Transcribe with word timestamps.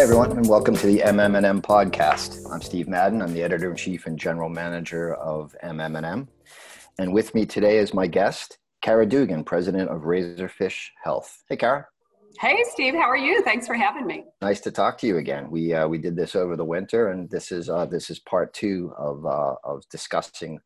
Hi, 0.00 0.04
everyone, 0.04 0.32
and 0.32 0.48
welcome 0.48 0.74
to 0.76 0.86
the 0.86 1.00
MM&M 1.00 1.60
podcast. 1.60 2.50
I'm 2.50 2.62
Steve 2.62 2.88
Madden. 2.88 3.20
I'm 3.20 3.34
the 3.34 3.42
editor-in-chief 3.42 4.06
and 4.06 4.18
general 4.18 4.48
manager 4.48 5.12
of 5.16 5.54
MM&M. 5.62 6.26
And 6.98 7.12
with 7.12 7.34
me 7.34 7.44
today 7.44 7.76
is 7.76 7.92
my 7.92 8.06
guest, 8.06 8.56
Kara 8.80 9.04
Dugan, 9.04 9.44
president 9.44 9.90
of 9.90 10.04
Razorfish 10.04 10.88
Health. 11.04 11.42
Hey, 11.50 11.58
Kara. 11.58 11.86
Hey, 12.40 12.64
Steve. 12.70 12.94
How 12.94 13.10
are 13.10 13.16
you? 13.18 13.42
Thanks 13.42 13.66
for 13.66 13.74
having 13.74 14.06
me. 14.06 14.24
Nice 14.40 14.60
to 14.60 14.70
talk 14.70 14.96
to 15.00 15.06
you 15.06 15.18
again. 15.18 15.50
We 15.50 15.74
uh, 15.74 15.86
we 15.86 15.98
did 15.98 16.16
this 16.16 16.34
over 16.34 16.56
the 16.56 16.64
winter, 16.64 17.08
and 17.08 17.28
this 17.28 17.52
is 17.52 17.68
uh, 17.68 17.84
this 17.84 18.08
is 18.08 18.20
part 18.20 18.54
two 18.54 18.94
of 18.96 19.26
uh, 19.26 19.56
of 19.64 19.86
discussing 19.90 20.60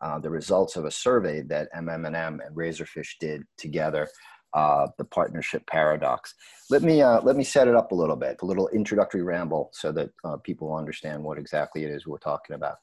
uh, 0.00 0.18
the 0.18 0.30
results 0.30 0.76
of 0.76 0.86
a 0.86 0.90
survey 0.90 1.42
that 1.42 1.68
MM&M 1.76 2.40
and 2.40 2.56
Razorfish 2.56 3.18
did 3.20 3.42
together 3.58 4.08
uh, 4.54 4.88
the 4.96 5.04
partnership 5.04 5.66
paradox. 5.66 6.34
Let 6.70 6.82
me 6.82 7.02
uh, 7.02 7.20
let 7.22 7.36
me 7.36 7.44
set 7.44 7.68
it 7.68 7.74
up 7.74 7.92
a 7.92 7.94
little 7.94 8.16
bit, 8.16 8.38
a 8.42 8.46
little 8.46 8.68
introductory 8.68 9.22
ramble, 9.22 9.70
so 9.72 9.92
that 9.92 10.10
uh, 10.24 10.36
people 10.38 10.74
understand 10.74 11.22
what 11.22 11.38
exactly 11.38 11.84
it 11.84 11.90
is 11.90 12.06
we're 12.06 12.18
talking 12.18 12.56
about. 12.56 12.76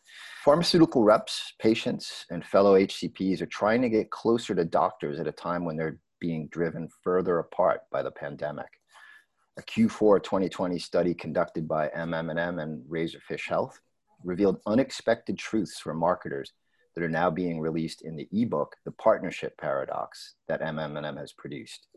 Pharmaceutical 0.44 1.04
reps, 1.04 1.54
patients, 1.60 2.26
and 2.30 2.46
fellow 2.46 2.80
HCPs 2.80 3.42
are 3.42 3.48
trying 3.48 3.82
to 3.82 3.90
get 3.90 4.12
closer 4.12 4.54
to 4.56 4.66
doctors 4.66 5.20
at 5.20 5.28
a 5.28 5.32
time 5.32 5.66
when 5.66 5.76
they're 5.76 6.00
being 6.20 6.48
driven 6.48 6.88
further 7.04 7.40
apart 7.40 7.82
by 7.92 8.02
the 8.02 8.12
pandemic. 8.12 8.68
A 9.58 9.62
Q4 9.62 10.22
2020 10.22 10.78
study 10.80 11.14
conducted 11.14 11.68
by 11.68 11.88
MM&M 11.90 12.60
and 12.60 12.84
Razorfish 12.90 13.48
Health 13.48 13.80
revealed 14.24 14.60
unexpected 14.66 15.38
truths 15.38 15.80
for 15.80 15.94
marketers 15.94 16.52
that 16.96 17.04
are 17.04 17.10
now 17.10 17.30
being 17.30 17.60
released 17.60 18.02
in 18.02 18.16
the 18.16 18.28
ebook, 18.32 18.76
The 18.86 18.92
Partnership 18.92 19.58
Paradox, 19.58 20.36
that 20.48 20.62
MM&M 20.62 21.18
has 21.18 21.34
produced. 21.34 21.88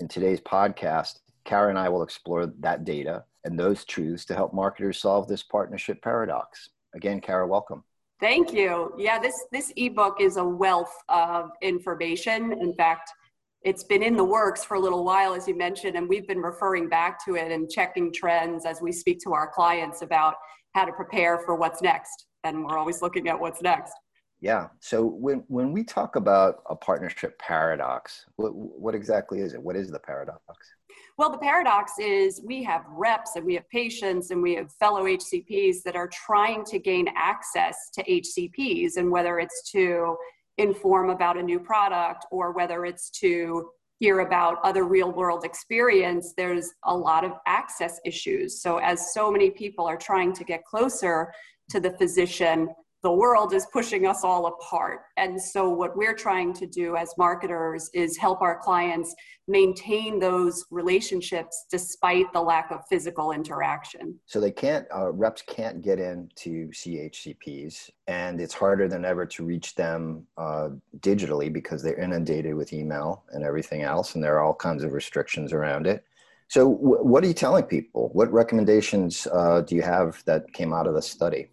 In 0.00 0.08
today's 0.08 0.40
podcast, 0.40 1.18
Kara 1.44 1.68
and 1.68 1.78
I 1.78 1.88
will 1.88 2.02
explore 2.02 2.46
that 2.60 2.84
data 2.84 3.24
and 3.44 3.58
those 3.58 3.84
truths 3.84 4.24
to 4.26 4.34
help 4.34 4.54
marketers 4.54 5.00
solve 5.00 5.28
this 5.28 5.42
partnership 5.42 6.00
paradox. 6.02 6.70
Again, 6.94 7.20
Kara, 7.20 7.46
welcome. 7.46 7.84
Thank 8.20 8.52
you. 8.52 8.92
Yeah, 8.96 9.18
this 9.18 9.34
this 9.52 9.72
ebook 9.76 10.20
is 10.20 10.36
a 10.36 10.44
wealth 10.44 10.94
of 11.08 11.50
information. 11.60 12.52
In 12.52 12.72
fact, 12.74 13.10
it's 13.62 13.84
been 13.84 14.02
in 14.02 14.16
the 14.16 14.24
works 14.24 14.64
for 14.64 14.76
a 14.76 14.80
little 14.80 15.04
while, 15.04 15.34
as 15.34 15.48
you 15.48 15.56
mentioned, 15.56 15.96
and 15.96 16.08
we've 16.08 16.26
been 16.26 16.40
referring 16.40 16.88
back 16.88 17.22
to 17.24 17.34
it 17.34 17.50
and 17.50 17.68
checking 17.68 18.12
trends 18.12 18.64
as 18.64 18.80
we 18.80 18.92
speak 18.92 19.18
to 19.24 19.32
our 19.32 19.50
clients 19.50 20.02
about 20.02 20.34
how 20.74 20.84
to 20.84 20.92
prepare 20.92 21.38
for 21.40 21.56
what's 21.56 21.82
next. 21.82 22.26
And 22.44 22.64
we're 22.64 22.78
always 22.78 23.02
looking 23.02 23.28
at 23.28 23.38
what's 23.38 23.62
next. 23.62 23.92
Yeah. 24.44 24.68
So 24.80 25.06
when 25.06 25.42
when 25.48 25.72
we 25.72 25.82
talk 25.82 26.16
about 26.16 26.62
a 26.68 26.76
partnership 26.76 27.38
paradox, 27.38 28.26
what 28.36 28.54
what 28.54 28.94
exactly 28.94 29.40
is 29.40 29.54
it? 29.54 29.62
What 29.62 29.74
is 29.74 29.90
the 29.90 29.98
paradox? 29.98 30.42
Well, 31.16 31.30
the 31.30 31.38
paradox 31.38 31.92
is 31.98 32.42
we 32.44 32.62
have 32.64 32.82
reps 32.90 33.36
and 33.36 33.46
we 33.46 33.54
have 33.54 33.66
patients 33.70 34.32
and 34.32 34.42
we 34.42 34.54
have 34.56 34.70
fellow 34.72 35.04
HCPs 35.04 35.76
that 35.86 35.96
are 35.96 36.08
trying 36.08 36.62
to 36.66 36.78
gain 36.78 37.08
access 37.16 37.88
to 37.94 38.04
HCPs, 38.04 38.98
and 38.98 39.10
whether 39.10 39.38
it's 39.38 39.70
to 39.72 40.14
inform 40.58 41.08
about 41.08 41.38
a 41.38 41.42
new 41.42 41.58
product 41.58 42.26
or 42.30 42.52
whether 42.52 42.84
it's 42.84 43.08
to 43.20 43.70
hear 43.98 44.20
about 44.20 44.58
other 44.62 44.84
real 44.84 45.10
world 45.10 45.46
experience, 45.46 46.34
there's 46.36 46.70
a 46.84 46.94
lot 46.94 47.24
of 47.24 47.32
access 47.46 47.98
issues. 48.04 48.60
So, 48.60 48.76
as 48.76 49.14
so 49.14 49.30
many 49.30 49.48
people 49.48 49.86
are 49.86 49.96
trying 49.96 50.34
to 50.34 50.44
get 50.44 50.66
closer 50.66 51.32
to 51.70 51.80
the 51.80 51.92
physician, 51.92 52.68
the 53.04 53.12
world 53.12 53.52
is 53.52 53.66
pushing 53.70 54.06
us 54.06 54.24
all 54.24 54.46
apart. 54.46 55.02
And 55.18 55.40
so, 55.40 55.68
what 55.68 55.94
we're 55.94 56.14
trying 56.14 56.54
to 56.54 56.66
do 56.66 56.96
as 56.96 57.12
marketers 57.18 57.90
is 57.92 58.16
help 58.16 58.40
our 58.40 58.58
clients 58.58 59.14
maintain 59.46 60.18
those 60.18 60.64
relationships 60.70 61.66
despite 61.70 62.32
the 62.32 62.40
lack 62.40 62.70
of 62.70 62.80
physical 62.88 63.32
interaction. 63.32 64.18
So, 64.24 64.40
they 64.40 64.50
can't, 64.50 64.86
uh, 64.92 65.12
reps 65.12 65.42
can't 65.46 65.82
get 65.82 66.00
into 66.00 66.70
CHCPs, 66.70 67.90
and 68.06 68.40
it's 68.40 68.54
harder 68.54 68.88
than 68.88 69.04
ever 69.04 69.26
to 69.26 69.44
reach 69.44 69.74
them 69.74 70.26
uh, 70.38 70.70
digitally 71.00 71.52
because 71.52 71.82
they're 71.82 72.00
inundated 72.00 72.54
with 72.54 72.72
email 72.72 73.24
and 73.32 73.44
everything 73.44 73.82
else, 73.82 74.14
and 74.14 74.24
there 74.24 74.36
are 74.36 74.42
all 74.42 74.54
kinds 74.54 74.82
of 74.82 74.92
restrictions 74.92 75.52
around 75.52 75.86
it. 75.86 76.04
So, 76.48 76.72
w- 76.72 77.04
what 77.04 77.22
are 77.22 77.26
you 77.26 77.34
telling 77.34 77.64
people? 77.64 78.08
What 78.14 78.32
recommendations 78.32 79.26
uh, 79.30 79.60
do 79.60 79.74
you 79.74 79.82
have 79.82 80.24
that 80.24 80.50
came 80.54 80.72
out 80.72 80.86
of 80.86 80.94
the 80.94 81.02
study? 81.02 81.50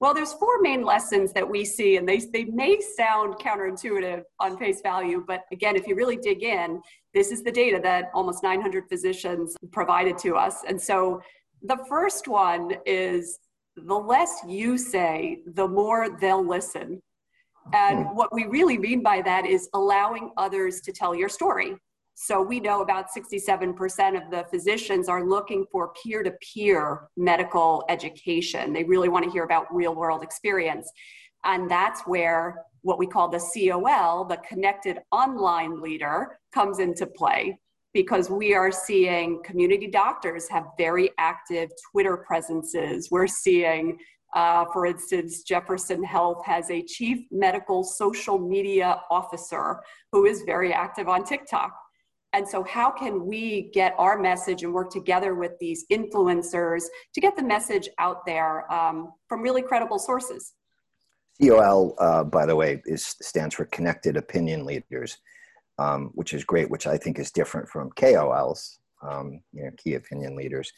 Well, 0.00 0.14
there's 0.14 0.32
four 0.34 0.60
main 0.60 0.84
lessons 0.84 1.32
that 1.32 1.48
we 1.48 1.64
see, 1.64 1.96
and 1.96 2.08
they, 2.08 2.18
they 2.18 2.44
may 2.44 2.80
sound 2.80 3.34
counterintuitive 3.34 4.22
on 4.38 4.56
face 4.56 4.80
value, 4.80 5.24
but 5.26 5.44
again, 5.50 5.74
if 5.74 5.88
you 5.88 5.96
really 5.96 6.16
dig 6.16 6.44
in, 6.44 6.80
this 7.14 7.32
is 7.32 7.42
the 7.42 7.50
data 7.50 7.80
that 7.82 8.10
almost 8.14 8.44
900 8.44 8.84
physicians 8.88 9.56
provided 9.72 10.16
to 10.18 10.36
us. 10.36 10.62
And 10.68 10.80
so 10.80 11.20
the 11.62 11.78
first 11.88 12.28
one 12.28 12.76
is 12.86 13.40
the 13.74 13.94
less 13.94 14.40
you 14.46 14.78
say, 14.78 15.40
the 15.46 15.66
more 15.66 16.16
they'll 16.20 16.46
listen. 16.46 17.02
And 17.72 18.06
hmm. 18.06 18.14
what 18.14 18.32
we 18.32 18.46
really 18.46 18.78
mean 18.78 19.02
by 19.02 19.20
that 19.22 19.46
is 19.46 19.68
allowing 19.74 20.30
others 20.36 20.80
to 20.82 20.92
tell 20.92 21.14
your 21.14 21.28
story. 21.28 21.76
So 22.20 22.42
we 22.42 22.58
know 22.58 22.82
about 22.82 23.06
67% 23.16 24.20
of 24.20 24.28
the 24.28 24.44
physicians 24.50 25.08
are 25.08 25.24
looking 25.24 25.64
for 25.70 25.92
peer 26.02 26.24
to 26.24 26.32
peer 26.52 27.08
medical 27.16 27.84
education. 27.88 28.72
They 28.72 28.82
really 28.82 29.08
want 29.08 29.24
to 29.24 29.30
hear 29.30 29.44
about 29.44 29.72
real 29.72 29.94
world 29.94 30.24
experience. 30.24 30.90
And 31.44 31.70
that's 31.70 32.00
where 32.06 32.64
what 32.82 32.98
we 32.98 33.06
call 33.06 33.28
the 33.28 33.38
COL, 33.38 34.24
the 34.24 34.38
connected 34.38 34.98
online 35.12 35.80
leader, 35.80 36.40
comes 36.52 36.80
into 36.80 37.06
play 37.06 37.56
because 37.94 38.28
we 38.28 38.52
are 38.52 38.72
seeing 38.72 39.40
community 39.44 39.86
doctors 39.86 40.48
have 40.48 40.64
very 40.76 41.10
active 41.18 41.70
Twitter 41.92 42.16
presences. 42.16 43.12
We're 43.12 43.28
seeing, 43.28 43.96
uh, 44.34 44.64
for 44.72 44.86
instance, 44.86 45.44
Jefferson 45.44 46.02
Health 46.02 46.44
has 46.44 46.68
a 46.68 46.82
chief 46.82 47.20
medical 47.30 47.84
social 47.84 48.40
media 48.40 49.02
officer 49.08 49.78
who 50.10 50.26
is 50.26 50.42
very 50.42 50.72
active 50.72 51.08
on 51.08 51.22
TikTok. 51.22 51.72
And 52.34 52.46
so, 52.46 52.62
how 52.62 52.90
can 52.90 53.26
we 53.26 53.70
get 53.72 53.94
our 53.98 54.18
message 54.18 54.62
and 54.62 54.72
work 54.72 54.90
together 54.90 55.34
with 55.34 55.52
these 55.60 55.86
influencers 55.90 56.82
to 57.14 57.20
get 57.20 57.36
the 57.36 57.42
message 57.42 57.88
out 57.98 58.26
there 58.26 58.70
um, 58.72 59.12
from 59.28 59.40
really 59.40 59.62
credible 59.62 59.98
sources? 59.98 60.52
COL, 61.40 61.94
uh, 61.98 62.24
by 62.24 62.44
the 62.44 62.56
way, 62.56 62.82
is 62.84 63.16
stands 63.22 63.54
for 63.54 63.64
Connected 63.66 64.16
Opinion 64.16 64.66
Leaders, 64.66 65.18
um, 65.78 66.10
which 66.14 66.34
is 66.34 66.44
great, 66.44 66.70
which 66.70 66.86
I 66.86 66.98
think 66.98 67.18
is 67.18 67.30
different 67.30 67.68
from 67.68 67.90
KOLs, 67.90 68.78
um, 69.02 69.40
you 69.52 69.64
know, 69.64 69.70
Key 69.78 69.94
Opinion 69.94 70.36
Leaders. 70.36 70.72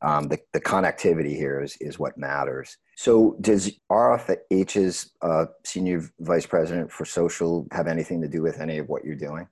Um, 0.00 0.28
the, 0.28 0.38
the 0.52 0.60
connectivity 0.60 1.36
here 1.36 1.60
is, 1.60 1.76
is 1.80 1.98
what 1.98 2.16
matters. 2.16 2.76
So, 2.96 3.36
does 3.40 3.72
RFH's 3.90 5.12
uh, 5.22 5.46
Senior 5.64 6.08
Vice 6.20 6.46
President 6.46 6.90
for 6.90 7.04
Social 7.04 7.66
have 7.72 7.86
anything 7.86 8.20
to 8.22 8.28
do 8.28 8.42
with 8.42 8.60
any 8.60 8.78
of 8.78 8.88
what 8.88 9.04
you're 9.04 9.16
doing? 9.16 9.46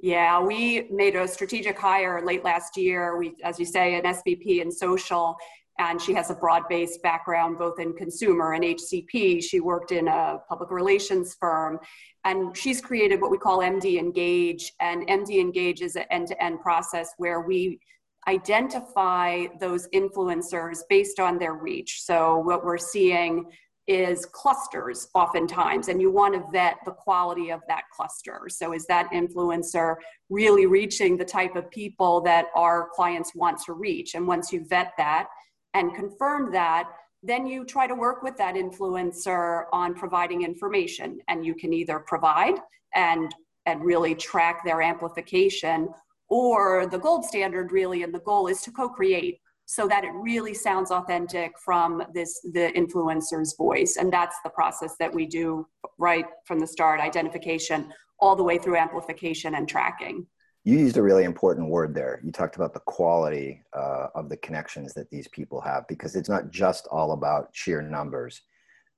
Yeah, 0.00 0.40
we 0.40 0.86
made 0.90 1.16
a 1.16 1.26
strategic 1.26 1.76
hire 1.76 2.24
late 2.24 2.44
last 2.44 2.76
year. 2.76 3.16
We, 3.16 3.34
as 3.42 3.58
you 3.58 3.66
say, 3.66 3.96
an 3.96 4.04
SVP 4.04 4.62
in 4.62 4.70
social, 4.70 5.36
and 5.80 6.00
she 6.00 6.14
has 6.14 6.30
a 6.30 6.34
broad-based 6.34 7.02
background 7.02 7.58
both 7.58 7.80
in 7.80 7.92
consumer 7.94 8.52
and 8.52 8.62
HCP. 8.62 9.42
She 9.42 9.60
worked 9.60 9.90
in 9.90 10.06
a 10.06 10.38
public 10.48 10.70
relations 10.70 11.36
firm, 11.40 11.80
and 12.24 12.56
she's 12.56 12.80
created 12.80 13.20
what 13.20 13.32
we 13.32 13.38
call 13.38 13.58
MD 13.58 13.98
Engage. 13.98 14.72
And 14.80 15.06
MD 15.08 15.40
Engage 15.40 15.82
is 15.82 15.96
an 15.96 16.04
end-to-end 16.10 16.60
process 16.60 17.10
where 17.16 17.40
we 17.40 17.80
identify 18.28 19.46
those 19.58 19.88
influencers 19.94 20.80
based 20.88 21.18
on 21.18 21.38
their 21.38 21.54
reach. 21.54 22.02
So 22.02 22.38
what 22.38 22.64
we're 22.64 22.78
seeing 22.78 23.46
is 23.88 24.26
clusters 24.26 25.08
oftentimes, 25.14 25.88
and 25.88 26.00
you 26.00 26.12
want 26.12 26.34
to 26.34 26.44
vet 26.52 26.76
the 26.84 26.92
quality 26.92 27.50
of 27.50 27.60
that 27.66 27.84
cluster. 27.90 28.42
So, 28.48 28.72
is 28.72 28.86
that 28.86 29.10
influencer 29.12 29.96
really 30.28 30.66
reaching 30.66 31.16
the 31.16 31.24
type 31.24 31.56
of 31.56 31.70
people 31.70 32.20
that 32.20 32.46
our 32.54 32.90
clients 32.94 33.34
want 33.34 33.58
to 33.64 33.72
reach? 33.72 34.14
And 34.14 34.26
once 34.26 34.52
you 34.52 34.64
vet 34.64 34.92
that 34.98 35.28
and 35.74 35.94
confirm 35.94 36.52
that, 36.52 36.90
then 37.22 37.46
you 37.46 37.64
try 37.64 37.86
to 37.86 37.94
work 37.94 38.22
with 38.22 38.36
that 38.36 38.54
influencer 38.54 39.64
on 39.72 39.94
providing 39.94 40.42
information. 40.42 41.18
And 41.28 41.44
you 41.44 41.54
can 41.54 41.72
either 41.72 41.98
provide 41.98 42.54
and 42.94 43.34
and 43.66 43.84
really 43.84 44.14
track 44.14 44.64
their 44.64 44.80
amplification 44.80 45.88
or 46.30 46.86
the 46.86 46.98
gold 46.98 47.24
standard 47.24 47.72
really 47.72 48.02
and 48.02 48.14
the 48.14 48.20
goal 48.20 48.46
is 48.46 48.62
to 48.62 48.70
co-create 48.70 49.40
so 49.70 49.86
that 49.86 50.02
it 50.02 50.12
really 50.14 50.54
sounds 50.54 50.90
authentic 50.90 51.52
from 51.62 52.02
this 52.14 52.40
the 52.54 52.72
influencer's 52.74 53.54
voice. 53.54 53.98
And 54.00 54.10
that's 54.10 54.36
the 54.42 54.48
process 54.48 54.96
that 54.98 55.12
we 55.12 55.26
do 55.26 55.66
right 55.98 56.24
from 56.46 56.58
the 56.58 56.66
start 56.66 57.00
identification 57.00 57.92
all 58.18 58.34
the 58.34 58.42
way 58.42 58.56
through 58.56 58.76
amplification 58.76 59.56
and 59.56 59.68
tracking. 59.68 60.26
You 60.64 60.78
used 60.78 60.96
a 60.96 61.02
really 61.02 61.24
important 61.24 61.68
word 61.68 61.94
there. 61.94 62.18
You 62.24 62.32
talked 62.32 62.56
about 62.56 62.72
the 62.72 62.80
quality 62.80 63.62
uh, 63.76 64.06
of 64.14 64.30
the 64.30 64.38
connections 64.38 64.94
that 64.94 65.10
these 65.10 65.28
people 65.28 65.60
have 65.60 65.86
because 65.86 66.16
it's 66.16 66.30
not 66.30 66.50
just 66.50 66.86
all 66.90 67.12
about 67.12 67.50
sheer 67.52 67.82
numbers 67.82 68.40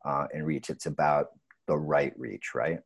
uh, 0.05 0.27
and 0.33 0.47
reach. 0.47 0.71
It's 0.71 0.87
about 0.87 1.31
the 1.67 1.77
right 1.77 2.13
reach 2.17 2.55
right? 2.55 2.79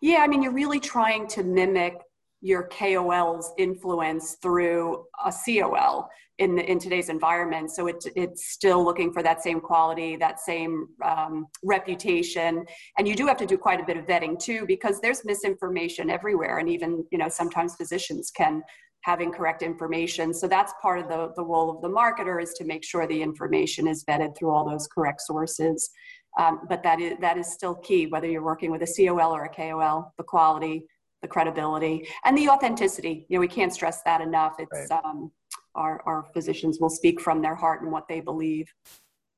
Yeah 0.00 0.18
i 0.20 0.26
mean 0.26 0.42
you're 0.42 0.52
really 0.52 0.80
trying 0.80 1.26
to 1.28 1.42
mimic 1.42 2.00
your 2.40 2.68
KOL's 2.68 3.52
influence 3.58 4.36
through 4.42 5.04
a 5.24 5.32
COL 5.32 6.08
in 6.40 6.54
the, 6.54 6.68
in 6.68 6.78
today's 6.78 7.10
environment. 7.10 7.70
So 7.70 7.86
it, 7.86 8.02
it's 8.16 8.50
still 8.50 8.82
looking 8.82 9.12
for 9.12 9.22
that 9.22 9.42
same 9.42 9.60
quality, 9.60 10.16
that 10.16 10.40
same 10.40 10.88
um, 11.04 11.46
reputation, 11.62 12.64
and 12.98 13.06
you 13.06 13.14
do 13.14 13.26
have 13.26 13.36
to 13.36 13.46
do 13.46 13.58
quite 13.58 13.80
a 13.80 13.84
bit 13.84 13.98
of 13.98 14.06
vetting 14.06 14.38
too, 14.38 14.64
because 14.66 15.00
there's 15.00 15.22
misinformation 15.24 16.08
everywhere, 16.08 16.58
and 16.58 16.68
even 16.68 17.04
you 17.12 17.18
know 17.18 17.28
sometimes 17.28 17.76
physicians 17.76 18.30
can 18.30 18.62
have 19.02 19.20
incorrect 19.20 19.62
information. 19.62 20.32
So 20.32 20.48
that's 20.48 20.72
part 20.80 20.98
of 20.98 21.08
the 21.08 21.32
the 21.36 21.44
role 21.44 21.70
of 21.70 21.82
the 21.82 21.90
marketer 21.90 22.42
is 22.42 22.54
to 22.54 22.64
make 22.64 22.84
sure 22.84 23.06
the 23.06 23.22
information 23.22 23.86
is 23.86 24.04
vetted 24.04 24.36
through 24.36 24.50
all 24.50 24.68
those 24.68 24.86
correct 24.86 25.20
sources. 25.20 25.90
Um, 26.38 26.60
but 26.68 26.82
that 26.84 27.00
is 27.00 27.18
that 27.20 27.36
is 27.36 27.52
still 27.52 27.74
key, 27.74 28.06
whether 28.06 28.26
you're 28.26 28.44
working 28.44 28.70
with 28.70 28.82
a 28.82 28.86
COL 28.86 29.34
or 29.34 29.44
a 29.44 29.54
KOL, 29.54 30.14
the 30.16 30.24
quality, 30.24 30.86
the 31.22 31.28
credibility, 31.28 32.08
and 32.24 32.36
the 32.36 32.48
authenticity. 32.48 33.26
You 33.28 33.36
know, 33.36 33.40
we 33.40 33.48
can't 33.48 33.72
stress 33.72 34.02
that 34.02 34.20
enough. 34.20 34.54
It's 34.58 34.90
right. 34.90 35.04
um, 35.04 35.30
our, 35.74 36.02
our 36.06 36.24
physicians 36.32 36.78
will 36.80 36.90
speak 36.90 37.20
from 37.20 37.42
their 37.42 37.54
heart 37.54 37.82
and 37.82 37.92
what 37.92 38.08
they 38.08 38.20
believe. 38.20 38.72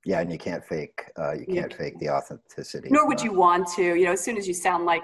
Yeah, 0.04 0.20
and 0.20 0.32
you 0.32 0.38
can't 0.38 0.64
fake 0.64 1.04
uh, 1.16 1.34
you 1.34 1.46
can't 1.46 1.72
fake 1.72 1.98
the 2.00 2.10
authenticity. 2.10 2.88
Nor 2.90 3.06
would 3.06 3.22
you 3.22 3.32
want 3.32 3.68
to. 3.76 3.94
You 3.94 4.06
know, 4.06 4.12
as 4.12 4.20
soon 4.20 4.36
as 4.36 4.48
you 4.48 4.54
sound 4.54 4.84
like 4.84 5.02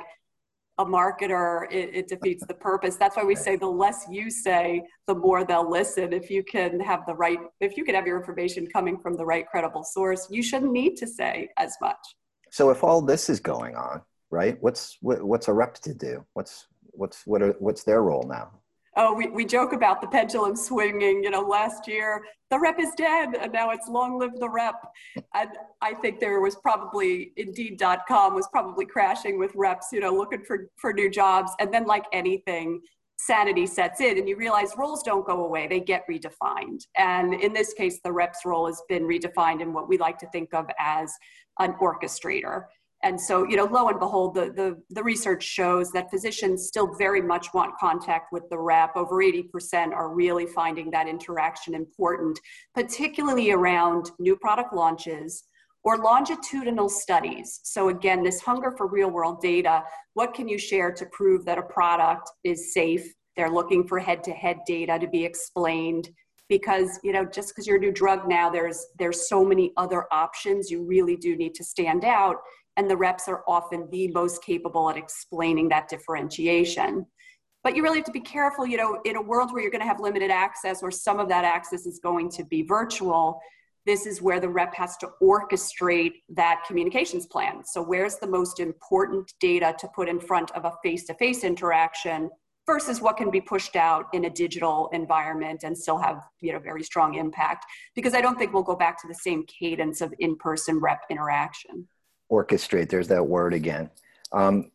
a 0.78 0.84
marketer, 0.84 1.70
it, 1.72 1.90
it 1.94 2.08
defeats 2.08 2.44
the 2.46 2.54
purpose. 2.54 2.96
That's 2.96 3.16
why 3.16 3.22
we 3.22 3.34
right. 3.34 3.44
say 3.44 3.56
the 3.56 3.66
less 3.66 4.06
you 4.10 4.30
say, 4.30 4.82
the 5.06 5.14
more 5.14 5.44
they'll 5.44 5.68
listen. 5.68 6.12
If 6.12 6.30
you 6.30 6.42
can 6.42 6.80
have 6.80 7.06
the 7.06 7.14
right, 7.14 7.38
if 7.60 7.76
you 7.76 7.84
can 7.84 7.94
have 7.94 8.06
your 8.06 8.18
information 8.18 8.66
coming 8.66 8.98
from 8.98 9.16
the 9.16 9.24
right 9.24 9.46
credible 9.46 9.84
source, 9.84 10.26
you 10.30 10.42
shouldn't 10.42 10.72
need 10.72 10.96
to 10.96 11.06
say 11.06 11.48
as 11.58 11.76
much. 11.80 11.98
So 12.50 12.70
if 12.70 12.82
all 12.82 13.02
this 13.02 13.28
is 13.28 13.40
going 13.40 13.76
on, 13.76 14.02
right? 14.30 14.56
What's 14.60 14.98
what, 15.00 15.22
what's 15.22 15.48
a 15.48 15.52
rep 15.52 15.74
to 15.74 15.94
do? 15.94 16.24
What's 16.34 16.66
what's 16.92 17.26
what 17.26 17.42
are, 17.42 17.54
what's 17.58 17.84
their 17.84 18.02
role 18.02 18.24
now? 18.28 18.50
oh, 18.98 19.14
we, 19.14 19.28
we 19.28 19.44
joke 19.44 19.72
about 19.72 20.00
the 20.00 20.08
pendulum 20.08 20.54
swinging. 20.56 21.22
You 21.22 21.30
know, 21.30 21.40
last 21.40 21.88
year 21.88 22.22
the 22.50 22.58
rep 22.58 22.78
is 22.78 22.90
dead, 22.96 23.34
and 23.40 23.52
now 23.52 23.70
it's 23.70 23.88
long 23.88 24.18
live 24.18 24.38
the 24.38 24.48
rep. 24.48 24.74
And 25.34 25.50
I 25.80 25.94
think 25.94 26.20
there 26.20 26.40
was 26.40 26.56
probably 26.56 27.32
Indeed.com 27.36 28.34
was 28.34 28.48
probably 28.48 28.84
crashing 28.84 29.38
with 29.38 29.52
reps, 29.54 29.88
you 29.92 30.00
know, 30.00 30.12
looking 30.12 30.44
for 30.44 30.68
for 30.76 30.92
new 30.92 31.08
jobs. 31.08 31.52
And 31.60 31.72
then, 31.72 31.86
like 31.86 32.04
anything, 32.12 32.80
sanity 33.18 33.66
sets 33.66 34.00
in, 34.00 34.18
and 34.18 34.28
you 34.28 34.36
realize 34.36 34.72
roles 34.76 35.02
don't 35.02 35.26
go 35.26 35.44
away; 35.44 35.68
they 35.68 35.80
get 35.80 36.04
redefined. 36.10 36.84
And 36.96 37.34
in 37.34 37.52
this 37.52 37.72
case, 37.72 38.00
the 38.02 38.12
rep's 38.12 38.44
role 38.44 38.66
has 38.66 38.82
been 38.88 39.04
redefined 39.04 39.62
in 39.62 39.72
what 39.72 39.88
we 39.88 39.96
like 39.96 40.18
to 40.18 40.28
think 40.30 40.52
of 40.52 40.66
as 40.78 41.14
an 41.60 41.74
orchestrator 41.74 42.64
and 43.02 43.20
so 43.20 43.46
you 43.46 43.56
know 43.56 43.64
lo 43.64 43.88
and 43.88 43.98
behold 43.98 44.34
the, 44.34 44.52
the, 44.52 44.76
the 44.90 45.02
research 45.02 45.42
shows 45.42 45.90
that 45.92 46.10
physicians 46.10 46.66
still 46.66 46.94
very 46.96 47.22
much 47.22 47.54
want 47.54 47.76
contact 47.78 48.32
with 48.32 48.48
the 48.50 48.58
rep. 48.58 48.96
Over 48.96 49.16
80% 49.16 49.92
are 49.92 50.14
really 50.14 50.46
finding 50.46 50.90
that 50.90 51.08
interaction 51.08 51.74
important 51.74 52.38
particularly 52.74 53.50
around 53.50 54.10
new 54.18 54.36
product 54.36 54.72
launches 54.74 55.44
or 55.84 55.96
longitudinal 55.98 56.88
studies. 56.88 57.60
So 57.62 57.88
again 57.88 58.22
this 58.22 58.40
hunger 58.40 58.74
for 58.76 58.86
real 58.86 59.10
world 59.10 59.40
data 59.40 59.82
what 60.14 60.34
can 60.34 60.48
you 60.48 60.58
share 60.58 60.90
to 60.90 61.06
prove 61.06 61.44
that 61.44 61.58
a 61.58 61.62
product 61.62 62.28
is 62.42 62.74
safe? 62.74 63.14
They're 63.36 63.50
looking 63.50 63.86
for 63.86 64.00
head 64.00 64.24
to 64.24 64.32
head 64.32 64.58
data 64.66 64.98
to 64.98 65.06
be 65.06 65.24
explained 65.24 66.10
because 66.48 66.98
you 67.04 67.12
know 67.12 67.24
just 67.24 67.50
because 67.50 67.66
you're 67.66 67.76
a 67.76 67.80
new 67.80 67.92
drug 67.92 68.28
now 68.28 68.50
there's 68.50 68.86
there's 68.98 69.28
so 69.28 69.44
many 69.44 69.72
other 69.76 70.06
options 70.12 70.70
you 70.70 70.82
really 70.84 71.16
do 71.16 71.36
need 71.36 71.54
to 71.54 71.62
stand 71.62 72.04
out 72.04 72.36
and 72.78 72.88
the 72.88 72.96
reps 72.96 73.28
are 73.28 73.42
often 73.46 73.88
the 73.90 74.08
most 74.08 74.42
capable 74.42 74.88
at 74.88 74.96
explaining 74.96 75.68
that 75.68 75.88
differentiation. 75.88 77.04
But 77.64 77.74
you 77.74 77.82
really 77.82 77.98
have 77.98 78.06
to 78.06 78.12
be 78.12 78.20
careful 78.20 78.64
you 78.64 78.78
know 78.78 79.00
in 79.04 79.16
a 79.16 79.22
world 79.22 79.52
where 79.52 79.60
you're 79.60 79.70
going 79.70 79.82
to 79.82 79.86
have 79.86 80.00
limited 80.00 80.30
access 80.30 80.82
or 80.82 80.90
some 80.90 81.18
of 81.18 81.28
that 81.28 81.44
access 81.44 81.84
is 81.84 81.98
going 81.98 82.30
to 82.30 82.44
be 82.44 82.62
virtual 82.62 83.40
this 83.84 84.04
is 84.04 84.20
where 84.20 84.38
the 84.38 84.48
rep 84.48 84.74
has 84.74 84.98
to 84.98 85.08
orchestrate 85.22 86.12
that 86.28 86.62
communications 86.66 87.26
plan. 87.26 87.64
So 87.64 87.80
where's 87.82 88.16
the 88.16 88.26
most 88.26 88.60
important 88.60 89.32
data 89.40 89.74
to 89.78 89.88
put 89.88 90.10
in 90.10 90.20
front 90.20 90.50
of 90.50 90.66
a 90.66 90.74
face-to-face 90.82 91.42
interaction 91.42 92.28
versus 92.66 93.00
what 93.00 93.16
can 93.16 93.30
be 93.30 93.40
pushed 93.40 93.76
out 93.76 94.04
in 94.12 94.26
a 94.26 94.30
digital 94.30 94.90
environment 94.92 95.62
and 95.62 95.76
still 95.76 95.96
have 95.96 96.22
you 96.42 96.52
know 96.52 96.58
very 96.58 96.82
strong 96.84 97.14
impact? 97.14 97.64
Because 97.94 98.14
i 98.14 98.20
don't 98.20 98.38
think 98.38 98.52
we'll 98.52 98.62
go 98.62 98.76
back 98.76 99.00
to 99.00 99.08
the 99.08 99.14
same 99.14 99.44
cadence 99.46 100.00
of 100.02 100.12
in-person 100.18 100.78
rep 100.80 101.00
interaction 101.08 101.88
orchestrate 102.30 102.88
there's 102.88 103.08
that 103.08 103.26
word 103.26 103.54
again. 103.54 103.90
Um, 104.32 104.70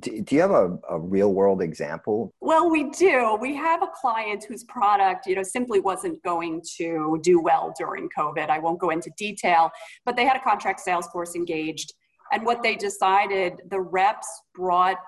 do, 0.00 0.20
do, 0.22 0.34
you 0.34 0.40
have 0.40 0.50
a, 0.50 0.78
a, 0.90 0.98
real 0.98 1.32
world 1.32 1.62
example? 1.62 2.34
Well 2.40 2.68
we 2.68 2.90
do. 2.90 3.38
We 3.40 3.54
have 3.54 3.82
a 3.82 3.88
client 3.94 4.44
whose 4.48 4.64
product 4.64 5.26
you 5.26 5.36
know 5.36 5.44
simply 5.44 5.78
wasn't 5.80 6.22
going 6.22 6.62
to 6.76 7.20
do 7.22 7.40
well 7.40 7.72
during 7.78 8.08
covid. 8.16 8.50
I 8.50 8.58
won't 8.58 8.80
go 8.80 8.90
into 8.90 9.10
detail 9.16 9.70
but 10.04 10.16
they 10.16 10.24
had 10.24 10.36
a 10.36 10.40
contract 10.40 10.80
sales 10.80 11.06
force 11.08 11.34
engaged 11.36 11.94
and 12.32 12.44
what 12.44 12.62
they 12.62 12.76
decided 12.76 13.62
the 13.70 13.80
reps 13.80 14.28
brought 14.54 14.98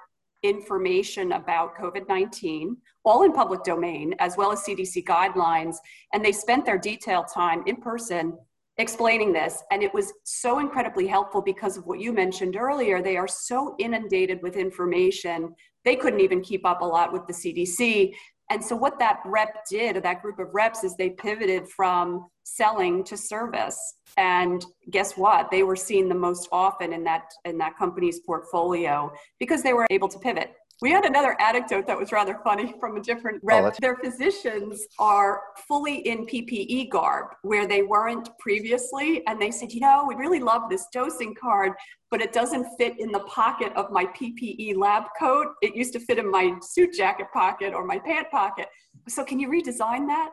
information 0.42 1.32
about 1.32 1.76
COVID 1.76 2.08
19, 2.08 2.76
all 3.04 3.22
in 3.22 3.32
public 3.32 3.62
domain, 3.62 4.14
as 4.18 4.36
well 4.36 4.52
as 4.52 4.60
CDC 4.60 5.04
guidelines. 5.04 5.76
And 6.12 6.24
they 6.24 6.32
spent 6.32 6.64
their 6.64 6.78
detailed 6.78 7.26
time 7.32 7.62
in 7.66 7.76
person 7.76 8.36
explaining 8.78 9.32
this. 9.32 9.62
And 9.70 9.82
it 9.82 9.92
was 9.92 10.12
so 10.24 10.58
incredibly 10.58 11.06
helpful 11.06 11.42
because 11.42 11.76
of 11.76 11.86
what 11.86 12.00
you 12.00 12.12
mentioned 12.12 12.56
earlier. 12.56 13.02
They 13.02 13.16
are 13.16 13.28
so 13.28 13.74
inundated 13.78 14.40
with 14.42 14.56
information, 14.56 15.54
they 15.84 15.96
couldn't 15.96 16.20
even 16.20 16.40
keep 16.40 16.64
up 16.64 16.80
a 16.80 16.84
lot 16.84 17.12
with 17.12 17.26
the 17.26 17.32
CDC. 17.32 18.12
And 18.50 18.62
so, 18.62 18.76
what 18.76 18.98
that 18.98 19.20
rep 19.24 19.64
did, 19.70 19.96
or 19.96 20.00
that 20.00 20.20
group 20.20 20.38
of 20.38 20.48
reps, 20.52 20.84
is 20.84 20.94
they 20.94 21.10
pivoted 21.10 21.66
from 21.68 22.26
selling 22.44 23.02
to 23.04 23.16
service. 23.16 23.94
And 24.18 24.64
guess 24.90 25.16
what? 25.16 25.50
They 25.50 25.62
were 25.62 25.76
seen 25.76 26.08
the 26.08 26.14
most 26.14 26.48
often 26.52 26.92
in 26.92 27.02
that 27.04 27.24
in 27.46 27.56
that 27.58 27.78
company's 27.78 28.20
portfolio 28.20 29.10
because 29.40 29.62
they 29.62 29.72
were 29.72 29.86
able 29.90 30.08
to 30.08 30.18
pivot. 30.18 30.52
We 30.80 30.90
had 30.90 31.04
another 31.04 31.40
anecdote 31.40 31.86
that 31.86 31.98
was 31.98 32.10
rather 32.10 32.40
funny 32.42 32.74
from 32.80 32.96
a 32.96 33.00
different 33.00 33.38
oh, 33.42 33.46
rep. 33.46 33.64
Oh, 33.64 33.76
Their 33.80 33.96
physicians 33.96 34.84
are 34.98 35.42
fully 35.68 35.98
in 36.08 36.26
PPE 36.26 36.90
garb 36.90 37.26
where 37.42 37.66
they 37.68 37.82
weren't 37.82 38.28
previously. 38.38 39.24
And 39.26 39.40
they 39.40 39.50
said, 39.50 39.72
you 39.72 39.80
know, 39.80 40.04
we 40.08 40.14
really 40.14 40.40
love 40.40 40.62
this 40.68 40.86
dosing 40.92 41.34
card, 41.34 41.72
but 42.10 42.20
it 42.20 42.32
doesn't 42.32 42.66
fit 42.78 42.98
in 42.98 43.12
the 43.12 43.20
pocket 43.20 43.72
of 43.76 43.90
my 43.90 44.06
PPE 44.06 44.76
lab 44.76 45.04
coat. 45.18 45.48
It 45.62 45.76
used 45.76 45.92
to 45.92 46.00
fit 46.00 46.18
in 46.18 46.30
my 46.30 46.54
suit 46.62 46.94
jacket 46.94 47.26
pocket 47.32 47.74
or 47.74 47.84
my 47.84 47.98
pant 47.98 48.30
pocket. 48.30 48.66
So 49.08 49.24
can 49.24 49.38
you 49.38 49.48
redesign 49.48 50.06
that? 50.08 50.30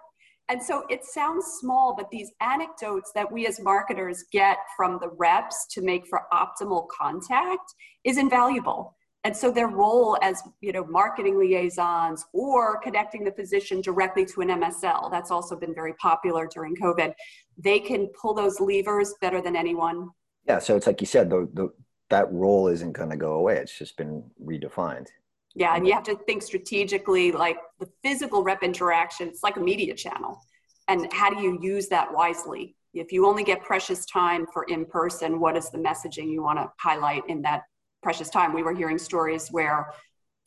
And 0.50 0.62
so 0.62 0.84
it 0.90 1.06
sounds 1.06 1.46
small, 1.60 1.94
but 1.96 2.10
these 2.10 2.32
anecdotes 2.42 3.12
that 3.14 3.32
we 3.32 3.46
as 3.46 3.60
marketers 3.60 4.26
get 4.32 4.58
from 4.76 4.98
the 5.00 5.10
reps 5.20 5.68
to 5.74 5.82
make 5.84 6.08
for 6.08 6.24
optimal 6.34 6.88
contact 6.88 7.76
is 8.04 8.18
invaluable 8.18 8.96
and 9.24 9.36
so 9.36 9.52
their 9.52 9.68
role 9.68 10.18
as 10.22 10.42
you 10.62 10.72
know 10.72 10.86
marketing 10.86 11.38
liaisons 11.38 12.26
or 12.34 12.80
connecting 12.80 13.24
the 13.24 13.32
physician 13.32 13.82
directly 13.82 14.26
to 14.26 14.42
an 14.42 14.50
msl 14.50 15.12
that's 15.12 15.32
also 15.32 15.56
been 15.56 15.74
very 15.74 15.94
popular 15.96 16.48
during 16.48 16.76
covid. 16.76 17.14
They 17.58 17.80
can 17.80 18.08
pull 18.20 18.34
those 18.34 18.62
levers 18.62 19.14
better 19.20 19.42
than 19.42 19.56
anyone. 19.56 20.10
Yeah 20.48 20.60
so 20.60 20.76
it's 20.76 20.88
like 20.88 21.02
you 21.02 21.08
said 21.08 21.30
the, 21.30 21.50
the 21.54 21.70
that 22.10 22.32
role 22.32 22.68
isn't 22.70 22.94
going 22.94 23.12
to 23.12 23.18
go 23.18 23.34
away. 23.34 23.58
It's 23.58 23.78
just 23.78 23.96
been 23.98 24.24
redefined. 24.44 25.08
Yeah 25.56 25.76
and 25.76 25.86
you 25.86 25.94
have 25.94 26.04
to 26.04 26.16
think 26.16 26.42
strategically 26.42 27.32
like 27.32 27.58
the 27.80 27.90
physical 28.04 28.44
rep 28.44 28.64
interaction 28.64 29.28
it's 29.28 29.44
like 29.44 29.58
a 29.58 29.62
media 29.62 29.96
channel. 29.96 30.42
And 30.88 31.12
how 31.14 31.30
do 31.30 31.42
you 31.42 31.60
use 31.62 31.88
that 31.90 32.12
wisely? 32.12 32.76
If 32.96 33.12
you 33.12 33.28
only 33.28 33.44
get 33.44 33.64
precious 33.64 34.06
time 34.06 34.48
for 34.52 34.64
in 34.64 34.86
person 34.86 35.40
what 35.40 35.58
is 35.58 35.70
the 35.70 35.78
messaging 35.78 36.32
you 36.32 36.42
want 36.42 36.58
to 36.58 36.72
highlight 36.80 37.24
in 37.28 37.42
that 37.44 37.64
precious 38.02 38.30
time. 38.30 38.54
We 38.54 38.64
were 38.64 38.76
hearing 38.76 38.98
stories 38.98 39.50
where 39.50 39.94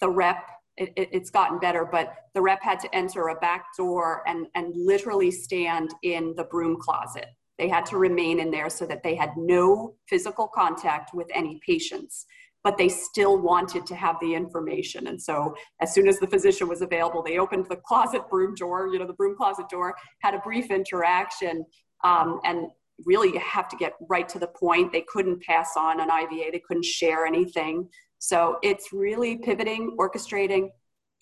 the 0.00 0.08
rep, 0.08 0.48
it, 0.76 0.92
it, 0.96 1.08
it's 1.12 1.30
gotten 1.30 1.58
better, 1.58 1.84
but 1.84 2.14
the 2.34 2.40
rep 2.40 2.62
had 2.62 2.80
to 2.80 2.94
enter 2.94 3.28
a 3.28 3.34
back 3.36 3.66
door 3.76 4.22
and, 4.26 4.46
and 4.54 4.74
literally 4.76 5.30
stand 5.30 5.90
in 6.02 6.34
the 6.36 6.44
broom 6.44 6.76
closet. 6.80 7.26
They 7.58 7.68
had 7.68 7.86
to 7.86 7.98
remain 7.98 8.40
in 8.40 8.50
there 8.50 8.70
so 8.70 8.86
that 8.86 9.02
they 9.02 9.14
had 9.14 9.30
no 9.36 9.94
physical 10.08 10.48
contact 10.48 11.14
with 11.14 11.28
any 11.34 11.60
patients, 11.64 12.26
but 12.64 12.78
they 12.78 12.88
still 12.88 13.38
wanted 13.38 13.86
to 13.86 13.94
have 13.94 14.16
the 14.20 14.34
information. 14.34 15.06
And 15.06 15.20
so, 15.20 15.54
as 15.80 15.94
soon 15.94 16.08
as 16.08 16.18
the 16.18 16.26
physician 16.26 16.68
was 16.68 16.80
available, 16.80 17.22
they 17.22 17.38
opened 17.38 17.66
the 17.68 17.76
closet 17.86 18.22
broom 18.30 18.54
door, 18.54 18.88
you 18.88 18.98
know, 18.98 19.06
the 19.06 19.12
broom 19.12 19.36
closet 19.36 19.68
door, 19.68 19.94
had 20.20 20.34
a 20.34 20.38
brief 20.38 20.70
interaction, 20.70 21.64
um, 22.04 22.40
and 22.44 22.68
really 23.04 23.32
you 23.32 23.40
have 23.40 23.68
to 23.68 23.76
get 23.76 23.94
right 24.08 24.28
to 24.28 24.38
the 24.38 24.46
point. 24.46 24.92
They 24.92 25.04
couldn't 25.08 25.42
pass 25.42 25.76
on 25.76 26.00
an 26.00 26.10
IVA, 26.10 26.50
they 26.52 26.62
couldn't 26.66 26.84
share 26.84 27.26
anything. 27.26 27.88
So 28.18 28.58
it's 28.62 28.92
really 28.92 29.36
pivoting, 29.38 29.96
orchestrating, 29.98 30.68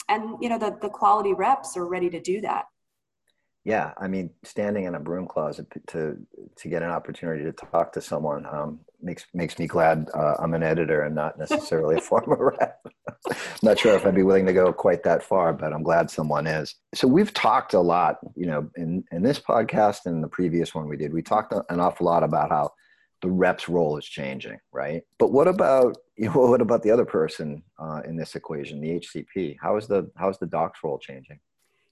and 0.09 0.37
you 0.41 0.49
know 0.49 0.59
the, 0.59 0.77
the 0.83 0.89
quality 0.89 1.33
reps 1.33 1.77
are 1.77 1.87
ready 1.87 2.11
to 2.11 2.21
do 2.21 2.41
that. 2.43 2.65
Yeah, 3.65 3.93
I 3.99 4.09
mean, 4.09 4.31
standing 4.43 4.85
in 4.85 4.95
a 4.95 5.01
broom 5.01 5.27
closet 5.27 5.67
to 5.89 6.17
to 6.57 6.69
get 6.69 6.83
an 6.83 6.91
opportunity 6.91 7.45
to 7.45 7.53
talk 7.53 7.93
to 7.93 8.01
someone 8.01 8.47
um, 8.47 8.81
makes 9.03 9.27
makes 9.35 9.59
me 9.59 9.67
glad 9.67 10.09
uh, 10.15 10.35
I'm 10.39 10.55
an 10.55 10.63
editor 10.63 11.03
and 11.03 11.15
not 11.15 11.39
necessarily 11.39 11.97
a 11.97 12.01
former 12.11 12.57
rep. 12.59 12.87
not 13.63 13.79
sure 13.79 13.95
if 13.95 14.07
I'd 14.07 14.15
be 14.15 14.23
willing 14.23 14.47
to 14.47 14.55
go 14.55 14.73
quite 14.73 15.03
that 15.03 15.23
far, 15.23 15.53
but 15.53 15.75
I'm 15.75 15.83
glad 15.83 16.11
someone 16.11 16.47
is. 16.47 16.75
So 16.95 17.07
we've 17.07 17.35
talked 17.35 17.75
a 17.75 17.81
lot, 17.81 18.17
you 18.35 18.47
know, 18.47 18.71
in 18.77 19.05
in 19.13 19.23
this 19.23 19.39
podcast 19.39 20.07
and 20.07 20.25
the 20.25 20.29
previous 20.29 20.75
one 20.75 20.89
we 20.89 20.97
did, 20.97 21.13
we 21.13 21.23
talked 21.23 21.53
an 21.53 21.81
awful 21.81 22.07
lot 22.07 22.23
about 22.23 22.51
how 22.51 22.73
the 23.21 23.31
rep's 23.31 23.69
role 23.69 23.99
is 23.99 24.07
changing, 24.07 24.59
right? 24.73 25.03
But 25.19 25.33
what 25.33 25.49
about 25.49 25.99
you 26.17 26.27
know, 26.27 26.47
what 26.47 26.63
about 26.63 26.83
the 26.83 26.91
other 26.91 27.05
person 27.05 27.63
uh, 27.79 28.01
in 28.07 28.17
this 28.17 28.35
equation, 28.37 28.81
the 28.81 29.01
HCP? 29.01 29.59
How 29.61 29.77
is 29.77 29.87
the 29.87 30.11
how 30.17 30.31
is 30.31 30.39
the 30.39 30.47
doc's 30.47 30.81
role 30.83 30.99
changing? 30.99 31.41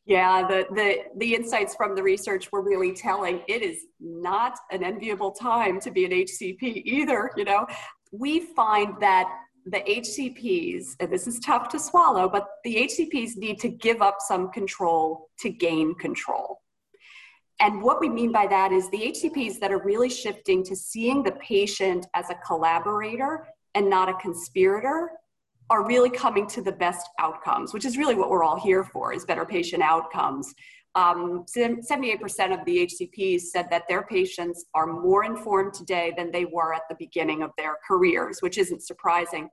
Yeah, 0.08 0.46
the, 0.48 0.64
the, 0.74 1.00
the 1.18 1.34
insights 1.34 1.74
from 1.74 1.94
the 1.94 2.02
research 2.02 2.50
were 2.50 2.62
really 2.62 2.94
telling. 2.94 3.42
It 3.46 3.62
is 3.62 3.84
not 4.00 4.58
an 4.70 4.82
enviable 4.82 5.32
time 5.32 5.78
to 5.80 5.90
be 5.90 6.06
an 6.06 6.12
HCP 6.12 6.62
either. 6.62 7.30
You 7.36 7.44
know, 7.44 7.66
we 8.10 8.40
find 8.40 8.94
that 9.00 9.28
the 9.66 9.80
HCPs, 9.80 10.96
and 11.00 11.12
this 11.12 11.26
is 11.26 11.38
tough 11.40 11.68
to 11.68 11.78
swallow, 11.78 12.26
but 12.26 12.48
the 12.64 12.88
HCPs 12.88 13.36
need 13.36 13.58
to 13.60 13.68
give 13.68 14.00
up 14.00 14.16
some 14.20 14.50
control 14.50 15.28
to 15.40 15.50
gain 15.50 15.94
control. 15.96 16.62
And 17.60 17.82
what 17.82 18.00
we 18.00 18.08
mean 18.08 18.32
by 18.32 18.46
that 18.46 18.72
is 18.72 18.88
the 18.88 19.12
HCPs 19.12 19.58
that 19.58 19.70
are 19.70 19.82
really 19.84 20.08
shifting 20.08 20.64
to 20.64 20.74
seeing 20.74 21.22
the 21.22 21.32
patient 21.32 22.06
as 22.14 22.30
a 22.30 22.34
collaborator 22.46 23.46
and 23.74 23.90
not 23.90 24.08
a 24.08 24.14
conspirator 24.14 25.10
are 25.70 25.86
really 25.86 26.10
coming 26.10 26.46
to 26.48 26.62
the 26.62 26.72
best 26.72 27.08
outcomes, 27.18 27.74
which 27.74 27.84
is 27.84 27.96
really 27.96 28.14
what 28.14 28.30
we're 28.30 28.44
all 28.44 28.58
here 28.58 28.84
for, 28.84 29.12
is 29.12 29.24
better 29.24 29.44
patient 29.44 29.82
outcomes. 29.82 30.54
Um, 30.94 31.44
78% 31.54 32.58
of 32.58 32.64
the 32.64 32.88
HCPs 32.88 33.42
said 33.42 33.68
that 33.70 33.84
their 33.88 34.02
patients 34.02 34.64
are 34.74 34.86
more 34.86 35.24
informed 35.24 35.74
today 35.74 36.12
than 36.16 36.32
they 36.32 36.46
were 36.46 36.72
at 36.72 36.82
the 36.88 36.96
beginning 36.98 37.42
of 37.42 37.50
their 37.58 37.76
careers, 37.86 38.38
which 38.40 38.58
isn't 38.58 38.82
surprising. 38.82 39.48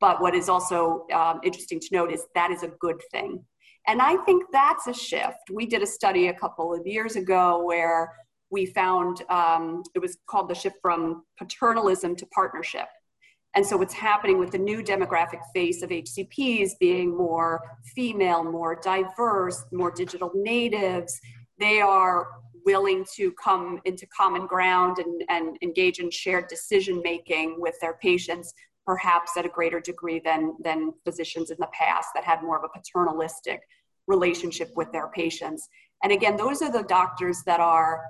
But 0.00 0.20
what 0.20 0.34
is 0.34 0.48
also 0.48 1.06
um, 1.14 1.40
interesting 1.44 1.78
to 1.80 1.88
note 1.92 2.12
is 2.12 2.26
that 2.34 2.50
is 2.50 2.62
a 2.62 2.72
good 2.80 3.00
thing. 3.12 3.44
And 3.86 4.02
I 4.02 4.16
think 4.24 4.44
that's 4.52 4.88
a 4.88 4.94
shift. 4.94 5.50
We 5.50 5.66
did 5.66 5.82
a 5.82 5.86
study 5.86 6.28
a 6.28 6.34
couple 6.34 6.74
of 6.74 6.86
years 6.86 7.16
ago 7.16 7.64
where 7.64 8.12
we 8.50 8.66
found 8.66 9.22
um, 9.30 9.82
it 9.94 10.00
was 10.00 10.18
called 10.28 10.50
the 10.50 10.54
shift 10.54 10.76
from 10.82 11.22
paternalism 11.38 12.16
to 12.16 12.26
partnership. 12.26 12.88
And 13.54 13.66
so, 13.66 13.76
what's 13.76 13.94
happening 13.94 14.38
with 14.38 14.52
the 14.52 14.58
new 14.58 14.82
demographic 14.82 15.40
face 15.52 15.82
of 15.82 15.90
HCPs 15.90 16.78
being 16.78 17.16
more 17.16 17.60
female, 17.94 18.44
more 18.44 18.78
diverse, 18.80 19.64
more 19.72 19.90
digital 19.90 20.30
natives, 20.34 21.20
they 21.58 21.80
are 21.80 22.28
willing 22.64 23.04
to 23.16 23.32
come 23.32 23.80
into 23.84 24.06
common 24.06 24.46
ground 24.46 24.98
and, 24.98 25.24
and 25.28 25.56
engage 25.62 25.98
in 25.98 26.10
shared 26.10 26.46
decision 26.48 27.00
making 27.02 27.60
with 27.60 27.74
their 27.80 27.94
patients, 27.94 28.52
perhaps 28.86 29.36
at 29.36 29.46
a 29.46 29.48
greater 29.48 29.80
degree 29.80 30.20
than, 30.24 30.54
than 30.62 30.92
physicians 31.04 31.50
in 31.50 31.56
the 31.58 31.68
past 31.72 32.08
that 32.14 32.24
had 32.24 32.42
more 32.42 32.58
of 32.58 32.64
a 32.64 32.78
paternalistic 32.78 33.60
relationship 34.06 34.70
with 34.76 34.90
their 34.92 35.08
patients. 35.08 35.68
And 36.02 36.12
again, 36.12 36.36
those 36.36 36.62
are 36.62 36.70
the 36.70 36.82
doctors 36.82 37.42
that 37.46 37.60
are 37.60 38.02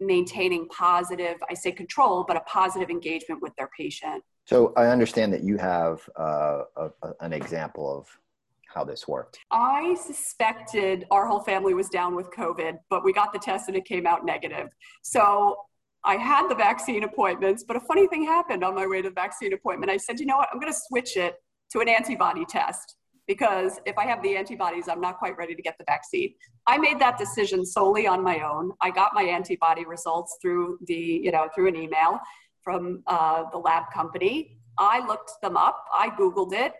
maintaining 0.00 0.68
positive, 0.68 1.36
I 1.48 1.54
say 1.54 1.72
control, 1.72 2.24
but 2.26 2.36
a 2.36 2.40
positive 2.40 2.90
engagement 2.90 3.40
with 3.40 3.54
their 3.56 3.70
patient. 3.76 4.22
So 4.44 4.72
I 4.76 4.86
understand 4.86 5.32
that 5.32 5.42
you 5.42 5.56
have 5.58 6.08
uh, 6.18 6.62
a, 6.76 6.90
a, 7.02 7.12
an 7.20 7.32
example 7.32 7.98
of 7.98 8.18
how 8.66 8.84
this 8.84 9.06
worked. 9.06 9.38
I 9.50 9.94
suspected 9.94 11.06
our 11.10 11.26
whole 11.26 11.40
family 11.40 11.74
was 11.74 11.88
down 11.88 12.16
with 12.16 12.30
COVID, 12.30 12.78
but 12.90 13.04
we 13.04 13.12
got 13.12 13.32
the 13.32 13.38
test 13.38 13.68
and 13.68 13.76
it 13.76 13.84
came 13.84 14.06
out 14.06 14.24
negative. 14.24 14.68
So 15.02 15.56
I 16.04 16.16
had 16.16 16.48
the 16.48 16.54
vaccine 16.54 17.04
appointments, 17.04 17.64
but 17.66 17.76
a 17.76 17.80
funny 17.80 18.08
thing 18.08 18.24
happened 18.24 18.64
on 18.64 18.74
my 18.74 18.86
way 18.86 19.02
to 19.02 19.08
the 19.08 19.14
vaccine 19.14 19.52
appointment. 19.52 19.90
I 19.90 19.98
said, 19.98 20.18
you 20.18 20.26
know 20.26 20.38
what, 20.38 20.48
I'm 20.52 20.58
going 20.58 20.72
to 20.72 20.78
switch 20.88 21.16
it 21.16 21.36
to 21.72 21.80
an 21.80 21.88
antibody 21.88 22.44
test 22.44 22.96
because 23.28 23.78
if 23.86 23.96
I 23.96 24.06
have 24.06 24.22
the 24.22 24.36
antibodies, 24.36 24.88
I'm 24.88 25.00
not 25.00 25.18
quite 25.18 25.36
ready 25.36 25.54
to 25.54 25.62
get 25.62 25.78
the 25.78 25.84
vaccine. 25.86 26.34
I 26.66 26.76
made 26.76 26.98
that 26.98 27.18
decision 27.18 27.64
solely 27.64 28.06
on 28.06 28.22
my 28.22 28.40
own. 28.40 28.72
I 28.80 28.90
got 28.90 29.12
my 29.14 29.22
antibody 29.22 29.84
results 29.84 30.36
through 30.42 30.78
the, 30.86 30.94
you 30.94 31.30
know, 31.30 31.48
through 31.54 31.68
an 31.68 31.76
email 31.76 32.18
from 32.62 33.02
uh, 33.06 33.44
the 33.50 33.58
lab 33.58 33.84
company. 33.92 34.58
I 34.78 35.06
looked 35.06 35.32
them 35.42 35.56
up, 35.56 35.84
I 35.92 36.10
Googled 36.10 36.52
it, 36.52 36.72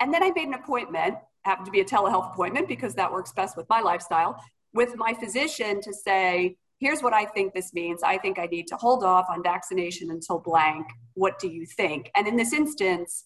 and 0.00 0.12
then 0.12 0.22
I 0.22 0.30
made 0.30 0.48
an 0.48 0.54
appointment, 0.54 1.16
happened 1.44 1.66
to 1.66 1.72
be 1.72 1.80
a 1.80 1.84
telehealth 1.84 2.32
appointment 2.32 2.68
because 2.68 2.94
that 2.94 3.10
works 3.10 3.32
best 3.32 3.56
with 3.56 3.68
my 3.68 3.80
lifestyle, 3.80 4.42
with 4.74 4.96
my 4.96 5.14
physician 5.14 5.80
to 5.82 5.92
say, 5.92 6.56
here's 6.78 7.02
what 7.02 7.12
I 7.12 7.24
think 7.24 7.54
this 7.54 7.72
means. 7.72 8.02
I 8.02 8.18
think 8.18 8.38
I 8.38 8.46
need 8.46 8.66
to 8.68 8.76
hold 8.76 9.04
off 9.04 9.26
on 9.30 9.42
vaccination 9.42 10.10
until 10.10 10.38
blank. 10.38 10.86
What 11.14 11.38
do 11.38 11.48
you 11.48 11.66
think? 11.66 12.10
And 12.16 12.26
in 12.26 12.36
this 12.36 12.52
instance, 12.52 13.24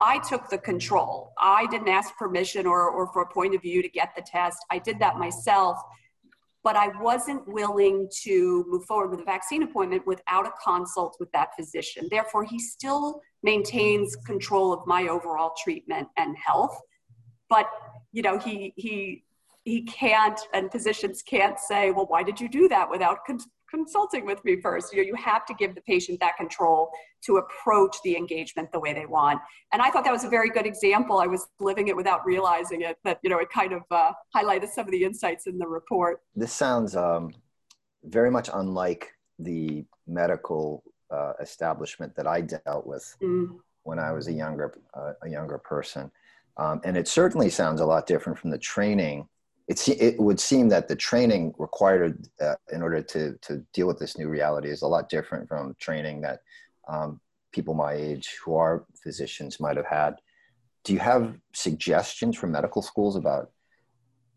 I 0.00 0.18
took 0.18 0.48
the 0.48 0.58
control. 0.58 1.32
I 1.38 1.66
didn't 1.66 1.88
ask 1.88 2.16
permission 2.16 2.66
or, 2.66 2.90
or 2.90 3.12
for 3.12 3.22
a 3.22 3.32
point 3.32 3.54
of 3.54 3.62
view 3.62 3.82
to 3.82 3.88
get 3.88 4.12
the 4.16 4.22
test. 4.22 4.58
I 4.70 4.78
did 4.78 4.98
that 4.98 5.16
myself 5.16 5.78
but 6.64 6.76
I 6.76 6.88
wasn't 7.00 7.46
willing 7.48 8.08
to 8.22 8.64
move 8.68 8.84
forward 8.84 9.10
with 9.10 9.20
a 9.20 9.24
vaccine 9.24 9.62
appointment 9.62 10.06
without 10.06 10.46
a 10.46 10.52
consult 10.62 11.16
with 11.18 11.30
that 11.32 11.50
physician. 11.56 12.08
Therefore, 12.10 12.44
he 12.44 12.58
still 12.58 13.20
maintains 13.42 14.14
control 14.16 14.72
of 14.72 14.86
my 14.86 15.08
overall 15.08 15.52
treatment 15.62 16.08
and 16.16 16.36
health. 16.36 16.80
But 17.48 17.66
you 18.12 18.22
know, 18.22 18.38
he 18.38 18.72
he 18.76 19.24
he 19.64 19.82
can't, 19.82 20.40
and 20.52 20.70
physicians 20.70 21.22
can't 21.22 21.58
say, 21.58 21.90
well, 21.90 22.06
why 22.06 22.22
did 22.22 22.40
you 22.40 22.48
do 22.48 22.68
that 22.68 22.90
without 22.90 23.24
consulting 23.72 24.26
with 24.26 24.44
me 24.44 24.60
first. 24.60 24.92
You 24.92 24.98
know, 24.98 25.06
you 25.06 25.14
have 25.16 25.46
to 25.46 25.54
give 25.54 25.74
the 25.74 25.80
patient 25.82 26.20
that 26.20 26.36
control 26.36 26.90
to 27.26 27.38
approach 27.38 27.96
the 28.04 28.16
engagement 28.16 28.70
the 28.72 28.80
way 28.80 28.92
they 28.92 29.06
want. 29.06 29.40
And 29.72 29.80
I 29.80 29.90
thought 29.90 30.04
that 30.04 30.12
was 30.12 30.24
a 30.24 30.28
very 30.28 30.50
good 30.50 30.66
example. 30.66 31.18
I 31.18 31.26
was 31.26 31.48
living 31.58 31.88
it 31.88 31.96
without 31.96 32.24
realizing 32.26 32.82
it, 32.82 32.98
but 33.02 33.18
you 33.22 33.30
know, 33.30 33.38
it 33.38 33.50
kind 33.50 33.72
of 33.72 33.82
uh, 33.90 34.12
highlighted 34.36 34.68
some 34.68 34.84
of 34.84 34.92
the 34.92 35.02
insights 35.02 35.46
in 35.46 35.58
the 35.58 35.66
report. 35.66 36.20
This 36.36 36.52
sounds 36.52 36.94
um, 36.94 37.32
very 38.04 38.30
much 38.30 38.50
unlike 38.52 39.12
the 39.38 39.84
medical 40.06 40.84
uh, 41.10 41.32
establishment 41.40 42.14
that 42.16 42.26
I 42.26 42.42
dealt 42.42 42.86
with 42.86 43.16
mm. 43.22 43.56
when 43.84 43.98
I 43.98 44.12
was 44.12 44.28
a 44.28 44.32
younger 44.32 44.78
uh, 44.94 45.12
a 45.22 45.28
younger 45.28 45.58
person. 45.58 46.10
Um, 46.58 46.80
and 46.84 46.96
it 46.96 47.08
certainly 47.08 47.48
sounds 47.48 47.80
a 47.80 47.86
lot 47.86 48.06
different 48.06 48.38
from 48.38 48.50
the 48.50 48.58
training 48.58 49.26
it, 49.68 49.88
it 49.88 50.20
would 50.20 50.40
seem 50.40 50.68
that 50.68 50.88
the 50.88 50.96
training 50.96 51.54
required 51.58 52.28
uh, 52.40 52.54
in 52.72 52.82
order 52.82 53.02
to, 53.02 53.38
to 53.42 53.64
deal 53.72 53.86
with 53.86 53.98
this 53.98 54.18
new 54.18 54.28
reality 54.28 54.68
is 54.68 54.82
a 54.82 54.86
lot 54.86 55.08
different 55.08 55.48
from 55.48 55.74
training 55.78 56.20
that 56.22 56.40
um, 56.88 57.20
people 57.52 57.74
my 57.74 57.92
age 57.92 58.36
who 58.44 58.54
are 58.56 58.84
physicians 59.02 59.60
might 59.60 59.76
have 59.76 59.86
had. 59.86 60.16
Do 60.84 60.92
you 60.92 60.98
have 60.98 61.36
suggestions 61.52 62.36
from 62.36 62.52
medical 62.52 62.82
schools 62.82 63.16
about 63.16 63.50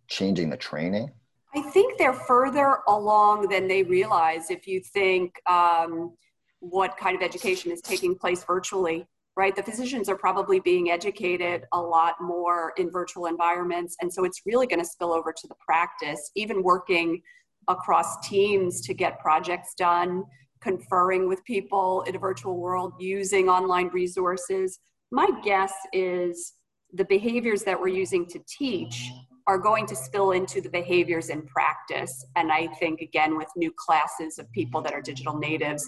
changing 0.07 0.49
the 0.49 0.57
training? 0.57 1.11
I 1.55 1.61
think 1.61 1.97
they're 1.97 2.13
further 2.13 2.79
along 2.87 3.47
than 3.47 3.67
they 3.67 3.83
realize 3.83 4.51
if 4.51 4.67
you 4.67 4.81
think 4.81 5.41
um, 5.49 6.13
what 6.59 6.97
kind 6.97 7.15
of 7.15 7.21
education 7.21 7.71
is 7.71 7.81
taking 7.81 8.15
place 8.15 8.43
virtually 8.43 9.07
right? 9.37 9.55
The 9.55 9.63
physicians 9.63 10.07
are 10.07 10.17
probably 10.17 10.59
being 10.59 10.91
educated 10.91 11.65
a 11.73 11.79
lot 11.79 12.15
more 12.21 12.73
in 12.77 12.89
virtual 12.89 13.25
environments. 13.25 13.97
And 14.01 14.11
so 14.11 14.23
it's 14.23 14.41
really 14.45 14.65
going 14.65 14.79
to 14.79 14.85
spill 14.85 15.13
over 15.13 15.33
to 15.33 15.47
the 15.47 15.55
practice, 15.65 16.31
even 16.35 16.63
working 16.63 17.21
across 17.67 18.27
teams 18.27 18.81
to 18.81 18.93
get 18.93 19.19
projects 19.19 19.73
done, 19.75 20.23
conferring 20.61 21.27
with 21.27 21.43
people 21.43 22.03
in 22.03 22.15
a 22.15 22.19
virtual 22.19 22.57
world, 22.57 22.93
using 22.99 23.49
online 23.49 23.89
resources. 23.89 24.79
My 25.11 25.29
guess 25.43 25.73
is 25.91 26.53
the 26.93 27.05
behaviors 27.05 27.63
that 27.63 27.79
we're 27.79 27.89
using 27.89 28.25
to 28.27 28.39
teach 28.47 29.11
are 29.47 29.57
going 29.59 29.85
to 29.85 29.95
spill 29.95 30.31
into 30.31 30.59
the 30.59 30.69
behaviors 30.69 31.29
in 31.29 31.45
practice. 31.45 32.25
And 32.35 32.51
I 32.51 32.67
think, 32.79 33.01
again, 33.01 33.37
with 33.37 33.47
new 33.55 33.71
classes 33.77 34.39
of 34.39 34.51
people 34.53 34.81
that 34.81 34.93
are 34.93 35.01
digital 35.01 35.37
natives, 35.37 35.87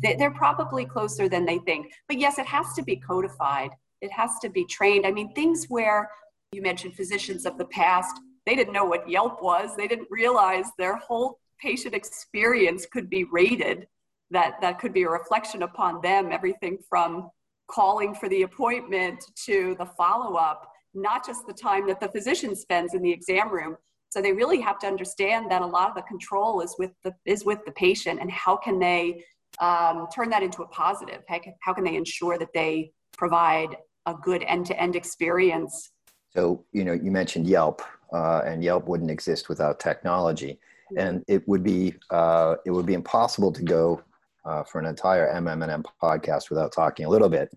they're 0.00 0.32
probably 0.32 0.84
closer 0.84 1.28
than 1.28 1.44
they 1.44 1.58
think. 1.58 1.92
But 2.08 2.18
yes, 2.18 2.38
it 2.38 2.46
has 2.46 2.72
to 2.74 2.82
be 2.82 2.96
codified. 2.96 3.70
It 4.00 4.10
has 4.12 4.38
to 4.40 4.48
be 4.48 4.64
trained. 4.64 5.06
I 5.06 5.12
mean, 5.12 5.32
things 5.32 5.66
where 5.68 6.10
you 6.52 6.62
mentioned 6.62 6.94
physicians 6.94 7.46
of 7.46 7.58
the 7.58 7.66
past, 7.66 8.20
they 8.46 8.56
didn't 8.56 8.72
know 8.72 8.84
what 8.84 9.08
Yelp 9.08 9.42
was. 9.42 9.76
They 9.76 9.86
didn't 9.86 10.08
realize 10.10 10.66
their 10.76 10.96
whole 10.96 11.38
patient 11.60 11.94
experience 11.94 12.86
could 12.86 13.08
be 13.08 13.24
rated, 13.24 13.86
that, 14.30 14.60
that 14.60 14.80
could 14.80 14.92
be 14.92 15.02
a 15.02 15.08
reflection 15.08 15.62
upon 15.62 16.00
them, 16.00 16.32
everything 16.32 16.78
from 16.88 17.30
calling 17.70 18.14
for 18.14 18.28
the 18.28 18.42
appointment 18.42 19.24
to 19.44 19.76
the 19.78 19.86
follow 19.86 20.34
up, 20.36 20.70
not 20.94 21.24
just 21.24 21.46
the 21.46 21.52
time 21.52 21.86
that 21.86 22.00
the 22.00 22.08
physician 22.08 22.56
spends 22.56 22.94
in 22.94 23.02
the 23.02 23.10
exam 23.10 23.50
room. 23.50 23.76
So 24.10 24.20
they 24.20 24.32
really 24.32 24.60
have 24.60 24.78
to 24.80 24.86
understand 24.86 25.50
that 25.50 25.62
a 25.62 25.66
lot 25.66 25.88
of 25.88 25.94
the 25.94 26.02
control 26.02 26.60
is 26.60 26.74
with 26.78 26.90
the 27.02 27.14
is 27.24 27.46
with 27.46 27.64
the 27.64 27.72
patient 27.72 28.20
and 28.20 28.30
how 28.30 28.56
can 28.56 28.78
they 28.78 29.24
um, 29.60 30.06
turn 30.14 30.30
that 30.30 30.42
into 30.42 30.62
a 30.62 30.68
positive? 30.68 31.22
How 31.28 31.38
can, 31.38 31.54
how 31.60 31.72
can 31.72 31.84
they 31.84 31.96
ensure 31.96 32.38
that 32.38 32.52
they 32.54 32.92
provide 33.16 33.76
a 34.06 34.14
good 34.14 34.42
end-to-end 34.42 34.96
experience? 34.96 35.90
So, 36.30 36.64
you 36.72 36.84
know, 36.84 36.92
you 36.92 37.10
mentioned 37.10 37.46
Yelp, 37.46 37.82
uh, 38.12 38.42
and 38.44 38.62
Yelp 38.64 38.86
wouldn't 38.86 39.10
exist 39.10 39.48
without 39.48 39.80
technology. 39.80 40.58
and 40.98 41.24
it 41.26 41.46
would 41.48 41.62
be 41.62 41.94
uh, 42.10 42.56
it 42.66 42.70
would 42.70 42.84
be 42.84 42.92
impossible 42.92 43.50
to 43.50 43.62
go 43.62 44.02
uh, 44.44 44.62
for 44.64 44.78
an 44.78 44.86
entire 44.86 45.32
MMM 45.34 45.84
podcast 46.02 46.50
without 46.50 46.72
talking 46.72 47.06
a 47.06 47.08
little 47.08 47.30
bit 47.30 47.48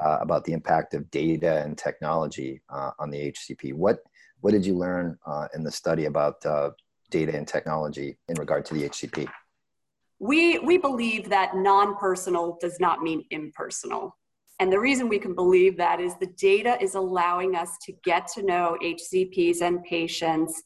uh, 0.00 0.18
about 0.20 0.44
the 0.44 0.52
impact 0.52 0.94
of 0.94 1.10
data 1.10 1.62
and 1.62 1.76
technology 1.76 2.62
uh, 2.70 2.92
on 2.98 3.10
the 3.10 3.32
HCP. 3.32 3.74
What 3.74 3.98
what 4.40 4.52
did 4.52 4.66
you 4.66 4.74
learn 4.74 5.18
uh, 5.26 5.48
in 5.54 5.62
the 5.62 5.70
study 5.70 6.06
about 6.06 6.44
uh, 6.44 6.70
data 7.10 7.36
and 7.36 7.46
technology 7.46 8.18
in 8.28 8.36
regard 8.36 8.64
to 8.66 8.74
the 8.74 8.88
HCP? 8.88 9.28
We 10.22 10.60
we 10.60 10.78
believe 10.78 11.28
that 11.30 11.56
non-personal 11.56 12.56
does 12.60 12.78
not 12.78 13.02
mean 13.02 13.24
impersonal. 13.30 14.16
And 14.60 14.72
the 14.72 14.78
reason 14.78 15.08
we 15.08 15.18
can 15.18 15.34
believe 15.34 15.76
that 15.78 16.00
is 16.00 16.14
the 16.20 16.32
data 16.38 16.80
is 16.80 16.94
allowing 16.94 17.56
us 17.56 17.76
to 17.86 17.92
get 18.04 18.28
to 18.34 18.42
know 18.44 18.76
HCPs 18.80 19.62
and 19.62 19.82
patients 19.82 20.62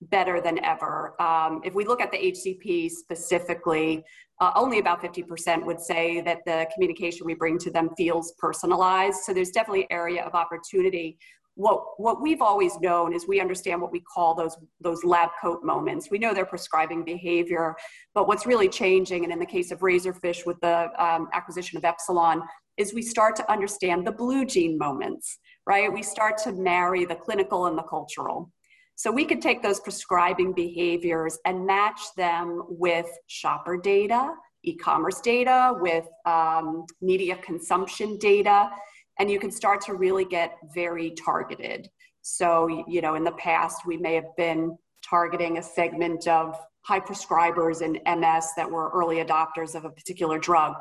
better 0.00 0.40
than 0.40 0.64
ever. 0.64 1.20
Um, 1.20 1.60
if 1.64 1.74
we 1.74 1.84
look 1.84 2.00
at 2.00 2.12
the 2.12 2.16
HCP 2.16 2.90
specifically, 2.90 4.02
uh, 4.40 4.52
only 4.54 4.78
about 4.78 5.02
50% 5.02 5.66
would 5.66 5.80
say 5.80 6.22
that 6.22 6.38
the 6.46 6.66
communication 6.72 7.26
we 7.26 7.34
bring 7.34 7.58
to 7.58 7.70
them 7.70 7.90
feels 7.98 8.32
personalized. 8.38 9.18
So 9.24 9.34
there's 9.34 9.50
definitely 9.50 9.86
area 9.90 10.24
of 10.24 10.34
opportunity. 10.34 11.18
What, 11.56 11.84
what 11.98 12.20
we've 12.20 12.42
always 12.42 12.80
known 12.80 13.14
is 13.14 13.28
we 13.28 13.40
understand 13.40 13.80
what 13.80 13.92
we 13.92 14.00
call 14.00 14.34
those, 14.34 14.56
those 14.80 15.04
lab 15.04 15.30
coat 15.40 15.62
moments. 15.62 16.10
We 16.10 16.18
know 16.18 16.34
they're 16.34 16.44
prescribing 16.44 17.04
behavior, 17.04 17.76
but 18.12 18.26
what's 18.26 18.44
really 18.44 18.68
changing, 18.68 19.22
and 19.22 19.32
in 19.32 19.38
the 19.38 19.46
case 19.46 19.70
of 19.70 19.78
Razorfish 19.78 20.44
with 20.46 20.60
the 20.60 20.90
um, 20.98 21.28
acquisition 21.32 21.78
of 21.78 21.84
Epsilon, 21.84 22.42
is 22.76 22.92
we 22.92 23.02
start 23.02 23.36
to 23.36 23.52
understand 23.52 24.04
the 24.04 24.10
blue 24.10 24.44
jean 24.44 24.76
moments, 24.76 25.38
right? 25.64 25.92
We 25.92 26.02
start 26.02 26.38
to 26.38 26.52
marry 26.52 27.04
the 27.04 27.14
clinical 27.14 27.66
and 27.66 27.78
the 27.78 27.84
cultural. 27.84 28.50
So 28.96 29.10
we 29.10 29.24
could 29.24 29.40
take 29.40 29.62
those 29.62 29.80
prescribing 29.80 30.54
behaviors 30.54 31.38
and 31.44 31.66
match 31.66 32.00
them 32.16 32.62
with 32.68 33.06
shopper 33.26 33.76
data, 33.76 34.34
e-commerce 34.64 35.20
data, 35.20 35.74
with 35.80 36.06
um, 36.26 36.84
media 37.00 37.36
consumption 37.36 38.18
data, 38.18 38.70
and 39.18 39.30
you 39.30 39.38
can 39.38 39.50
start 39.50 39.80
to 39.82 39.94
really 39.94 40.24
get 40.24 40.56
very 40.74 41.10
targeted. 41.12 41.88
So, 42.22 42.84
you 42.88 43.00
know, 43.00 43.14
in 43.14 43.24
the 43.24 43.32
past, 43.32 43.86
we 43.86 43.96
may 43.96 44.14
have 44.14 44.34
been 44.36 44.76
targeting 45.02 45.58
a 45.58 45.62
segment 45.62 46.26
of 46.26 46.58
high 46.82 47.00
prescribers 47.00 47.82
in 47.82 48.00
MS 48.18 48.48
that 48.56 48.70
were 48.70 48.90
early 48.90 49.16
adopters 49.16 49.74
of 49.74 49.84
a 49.84 49.90
particular 49.90 50.38
drug. 50.38 50.74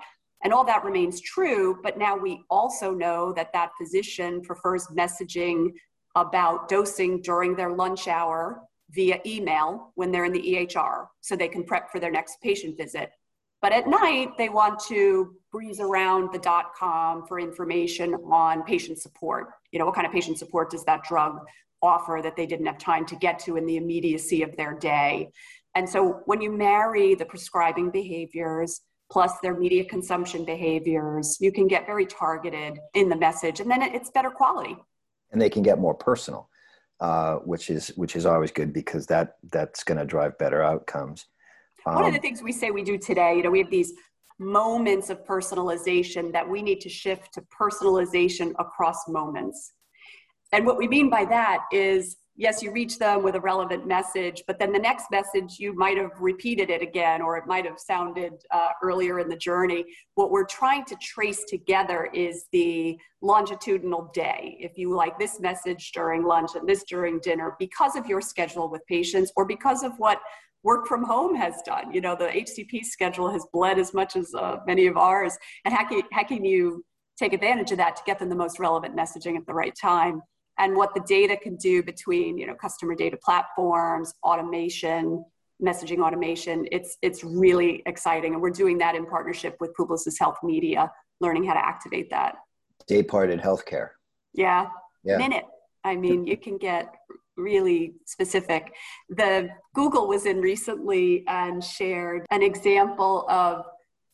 And 0.44 0.52
all 0.52 0.66
that 0.66 0.84
remains 0.84 1.22
true, 1.22 1.80
but 1.82 1.98
now 1.98 2.18
we 2.18 2.44
also 2.50 2.92
know 2.92 3.32
that 3.34 3.54
that 3.54 3.72
physician 3.80 4.42
prefers 4.42 4.88
messaging 4.88 5.72
about 6.16 6.68
dosing 6.68 7.22
during 7.22 7.56
their 7.56 7.72
lunch 7.72 8.08
hour 8.08 8.62
via 8.92 9.20
email 9.26 9.92
when 9.96 10.12
they're 10.12 10.26
in 10.26 10.34
the 10.34 10.42
EHR 10.42 11.08
so 11.22 11.36
they 11.36 11.48
can 11.48 11.64
prep 11.64 11.90
for 11.90 12.00
their 12.00 12.12
next 12.12 12.38
patient 12.42 12.78
visit. 12.78 13.12
But 13.64 13.72
at 13.72 13.88
night, 13.88 14.38
they 14.38 14.50
want 14.50 14.78
to 14.90 15.38
breeze 15.50 15.80
around 15.80 16.34
the 16.34 16.38
dot 16.38 16.76
com 16.78 17.26
for 17.26 17.40
information 17.40 18.14
on 18.30 18.64
patient 18.64 19.00
support. 19.00 19.52
You 19.72 19.80
know, 19.80 19.86
what 19.86 19.96
kind 19.96 20.06
of 20.06 20.12
patient 20.12 20.38
support 20.38 20.70
does 20.70 20.84
that 20.84 21.04
drug 21.04 21.40
offer 21.82 22.20
that 22.22 22.36
they 22.36 22.46
didn't 22.46 22.66
have 22.66 22.78
time 22.78 23.06
to 23.06 23.16
get 23.16 23.40
to 23.40 23.56
in 23.56 23.66
the 23.66 23.78
immediacy 23.78 24.44
of 24.44 24.54
their 24.58 24.74
day? 24.74 25.30
And 25.76 25.90
so 25.90 26.20
when 26.26 26.42
you 26.42 26.52
marry 26.52 27.16
the 27.16 27.24
prescribing 27.24 27.90
behaviors 27.90 28.82
plus 29.10 29.40
their 29.42 29.58
media 29.58 29.86
consumption 29.86 30.44
behaviors, 30.44 31.38
you 31.40 31.54
can 31.54 31.66
get 31.66 31.86
very 31.86 32.06
targeted 32.06 32.80
in 32.96 33.08
the 33.08 33.16
message 33.16 33.62
and 33.62 33.72
then 33.72 33.82
it's 33.82 34.10
better 34.10 34.30
quality 34.30 34.76
and 35.32 35.42
they 35.42 35.50
can 35.50 35.64
get 35.64 35.80
more 35.80 35.96
personal, 35.96 36.50
uh, 37.00 37.36
which 37.38 37.70
is 37.70 37.88
which 37.96 38.18
is 38.18 38.26
always 38.26 38.52
good 38.52 38.74
because 38.74 39.08
that 39.08 39.38
that's 39.54 39.86
going 39.86 39.98
to 39.98 40.06
drive 40.06 40.38
better 40.38 40.62
outcomes. 40.62 41.28
Um, 41.86 41.96
One 41.96 42.06
of 42.06 42.12
the 42.12 42.20
um, 42.20 42.22
things 42.22 42.42
we 42.42 42.52
say 42.52 42.72
we 42.72 42.84
do 42.84 42.98
today, 42.98 43.36
you 43.38 43.44
know, 43.44 43.52
we 43.52 43.60
have 43.60 43.70
these 43.70 43.94
moments 44.40 45.10
of 45.10 45.26
personalization 45.26 46.32
that 46.34 46.48
we 46.48 46.62
need 46.62 46.82
to 46.82 46.90
shift 46.90 47.34
to 47.36 47.42
personalization 47.42 48.54
across 48.60 49.08
moments. 49.08 49.74
And 50.52 50.66
what 50.66 50.78
we 50.78 50.88
mean 50.88 51.10
by 51.10 51.26
that 51.26 51.66
is 51.72 52.18
yes, 52.36 52.64
you 52.64 52.72
reach 52.72 52.98
them 52.98 53.22
with 53.22 53.36
a 53.36 53.40
relevant 53.40 53.86
message, 53.86 54.44
but 54.48 54.58
then 54.58 54.72
the 54.72 54.80
next 54.80 55.12
message, 55.12 55.60
you 55.60 55.74
might 55.76 55.98
have 55.98 56.12
repeated 56.20 56.70
it 56.70 56.82
again, 56.82 57.22
or 57.22 57.38
it 57.38 57.46
might 57.46 57.66
have 57.66 57.80
sounded 57.80 58.34
uh, 58.52 58.70
earlier 58.82 59.20
in 59.20 59.30
the 59.30 59.36
journey. 59.36 59.86
What 60.16 60.32
we're 60.32 60.46
trying 60.46 60.86
to 60.86 60.96
trace 60.96 61.44
together 61.48 62.10
is 62.14 62.46
the 62.52 62.98
longitudinal 63.22 64.10
day. 64.14 64.58
If 64.60 64.78
you 64.78 64.96
like 64.96 65.20
this 65.20 65.40
message 65.40 65.92
during 65.92 66.24
lunch 66.24 66.52
and 66.56 66.68
this 66.68 66.84
during 66.84 67.20
dinner, 67.20 67.56
because 67.60 67.96
of 67.96 68.08
your 68.08 68.22
schedule 68.22 68.70
with 68.70 68.86
patients 68.88 69.32
or 69.36 69.46
because 69.46 69.84
of 69.84 69.94
what 69.98 70.20
work 70.64 70.88
from 70.88 71.04
home 71.04 71.36
has 71.36 71.62
done. 71.66 71.94
You 71.94 72.02
know, 72.02 72.16
the 72.16 72.28
HCP 72.28 72.84
schedule 72.86 73.30
has 73.30 73.46
bled 73.52 73.78
as 73.78 73.94
much 73.94 74.16
as 74.16 74.34
uh, 74.34 74.58
many 74.66 74.88
of 74.88 74.98
ours. 74.98 75.38
And 75.66 75.74
how 75.74 75.88
can, 75.88 76.02
how 76.12 76.24
can 76.24 76.44
you 76.44 76.84
take 77.20 77.34
advantage 77.34 77.72
of 77.72 77.78
that 77.78 77.96
to 77.98 78.04
get 78.06 78.20
them 78.20 78.30
the 78.30 78.36
most 78.36 78.60
relevant 78.60 78.96
messaging 78.96 79.36
at 79.38 79.46
the 79.46 79.54
right 79.54 79.76
time? 79.80 80.22
and 80.60 80.76
what 80.76 80.94
the 80.94 81.02
data 81.02 81.36
can 81.36 81.56
do 81.56 81.84
between 81.84 82.38
you 82.38 82.46
know 82.46 82.56
customer 82.56 82.96
data 82.96 83.18
platforms 83.18 84.14
automation 84.24 85.24
messaging 85.62 86.00
automation 86.00 86.68
it's 86.72 86.98
it's 87.02 87.24
really 87.24 87.82
exciting 87.86 88.34
and 88.34 88.42
we're 88.42 88.50
doing 88.50 88.78
that 88.78 88.96
in 88.96 89.06
partnership 89.06 89.56
with 89.60 89.72
publicis 89.78 90.20
health 90.20 90.38
media 90.44 90.92
learning 91.22 91.44
how 91.44 91.54
to 91.54 91.66
activate 91.66 92.10
that 92.10 92.36
day 92.88 93.02
parted 93.02 93.40
healthcare 93.40 93.90
yeah, 94.34 94.68
yeah. 95.04 95.18
minute 95.18 95.46
i 95.84 95.96
mean 95.96 96.26
you 96.26 96.38
can 96.38 96.58
get 96.58 96.94
really 97.36 97.96
specific. 98.06 98.74
The 99.10 99.50
google 99.74 100.08
was 100.08 100.26
in 100.26 100.42
recently 100.42 101.24
and 101.28 101.64
shared 101.64 102.26
an 102.32 102.44
example 102.44 103.26
of 103.30 103.66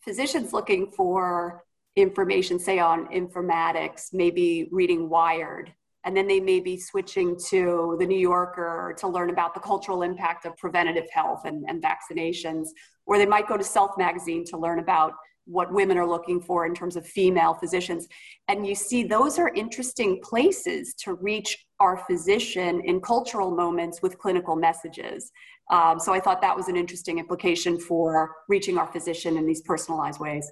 physicians 0.01 0.53
looking 0.53 0.91
for 0.91 1.63
information 1.95 2.59
say 2.59 2.79
on 2.79 3.07
informatics 3.07 4.13
maybe 4.13 4.69
reading 4.71 5.09
wired. 5.09 5.73
And 6.05 6.15
then 6.15 6.27
they 6.27 6.39
may 6.39 6.61
be 6.61 6.79
switching 6.79 7.37
to 7.49 7.97
the 7.99 8.05
New 8.05 8.17
Yorker 8.17 8.95
to 8.99 9.07
learn 9.07 9.29
about 9.29 9.53
the 9.53 9.59
cultural 9.59 10.01
impact 10.01 10.45
of 10.45 10.55
preventative 10.55 11.09
health 11.11 11.41
and, 11.43 11.65
and 11.67 11.83
vaccinations, 11.83 12.69
or 13.05 13.17
they 13.17 13.25
might 13.25 13.49
go 13.49 13.57
to 13.57 13.63
Self 13.63 13.97
Magazine 13.97 14.45
to 14.45 14.57
learn 14.57 14.79
about 14.79 15.13
what 15.49 15.73
women 15.73 15.97
are 15.97 16.07
looking 16.07 16.39
for 16.39 16.65
in 16.65 16.73
terms 16.73 16.95
of 16.95 17.05
female 17.05 17.53
physicians. 17.55 18.07
And 18.47 18.65
you 18.67 18.75
see, 18.75 19.03
those 19.03 19.39
are 19.39 19.49
interesting 19.49 20.21
places 20.21 20.93
to 21.03 21.15
reach 21.15 21.65
our 21.79 21.97
physician 21.97 22.81
in 22.85 23.01
cultural 23.01 23.51
moments 23.51 24.01
with 24.01 24.17
clinical 24.17 24.55
messages. 24.55 25.31
Um, 25.71 25.99
so 25.99 26.13
I 26.13 26.19
thought 26.19 26.41
that 26.41 26.55
was 26.55 26.67
an 26.67 26.75
interesting 26.75 27.19
implication 27.19 27.79
for 27.79 28.31
reaching 28.47 28.77
our 28.77 28.87
physician 28.87 29.37
in 29.37 29.45
these 29.45 29.61
personalized 29.61 30.19
ways 30.19 30.51